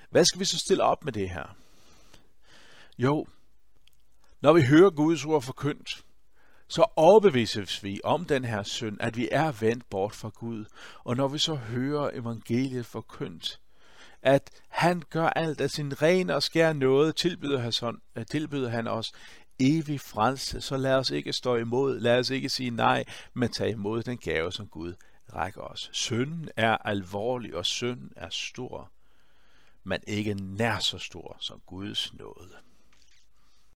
Hvad 0.09 0.25
skal 0.25 0.39
vi 0.39 0.45
så 0.45 0.57
stille 0.57 0.83
op 0.83 1.03
med 1.03 1.13
det 1.13 1.29
her? 1.29 1.55
Jo, 2.97 3.27
når 4.41 4.53
vi 4.53 4.61
hører 4.61 4.89
Guds 4.89 5.25
ord 5.25 5.41
forkyndt, 5.41 6.03
så 6.67 6.85
overbevises 6.95 7.83
vi 7.83 8.01
om 8.03 8.25
den 8.25 8.45
her 8.45 8.63
synd, 8.63 8.97
at 8.99 9.17
vi 9.17 9.29
er 9.31 9.51
vendt 9.51 9.89
bort 9.89 10.15
fra 10.15 10.29
Gud. 10.29 10.65
Og 11.03 11.15
når 11.15 11.27
vi 11.27 11.37
så 11.37 11.55
hører 11.55 12.09
evangeliet 12.13 12.85
forkyndt, 12.85 13.59
at 14.23 14.49
han 14.69 15.03
gør 15.09 15.27
alt 15.27 15.61
af 15.61 15.69
sin 15.69 16.01
ren 16.01 16.29
og 16.29 16.43
skær 16.43 16.73
noget, 16.73 17.15
tilbyder 17.15 17.59
han, 17.59 17.71
sådan, 17.71 17.99
øh, 18.15 18.25
tilbyder 18.25 18.69
han 18.69 18.87
os 18.87 19.11
evig 19.59 20.01
frelse. 20.01 20.61
Så 20.61 20.77
lad 20.77 20.95
os 20.95 21.09
ikke 21.09 21.33
stå 21.33 21.55
imod, 21.55 21.99
lad 21.99 22.19
os 22.19 22.29
ikke 22.29 22.49
sige 22.49 22.69
nej, 22.69 23.03
men 23.33 23.51
tage 23.51 23.71
imod 23.71 24.03
den 24.03 24.17
gave, 24.17 24.51
som 24.51 24.67
Gud 24.67 24.93
rækker 25.35 25.61
os. 25.61 25.89
Synden 25.93 26.49
er 26.55 26.77
alvorlig, 26.77 27.55
og 27.55 27.65
synden 27.65 28.11
er 28.15 28.29
stor, 28.29 28.91
men 29.83 29.99
ikke 30.07 30.33
nær 30.33 30.79
så 30.79 30.97
stor 30.97 31.37
som 31.39 31.61
Guds 31.65 32.13
nåde. 32.13 32.55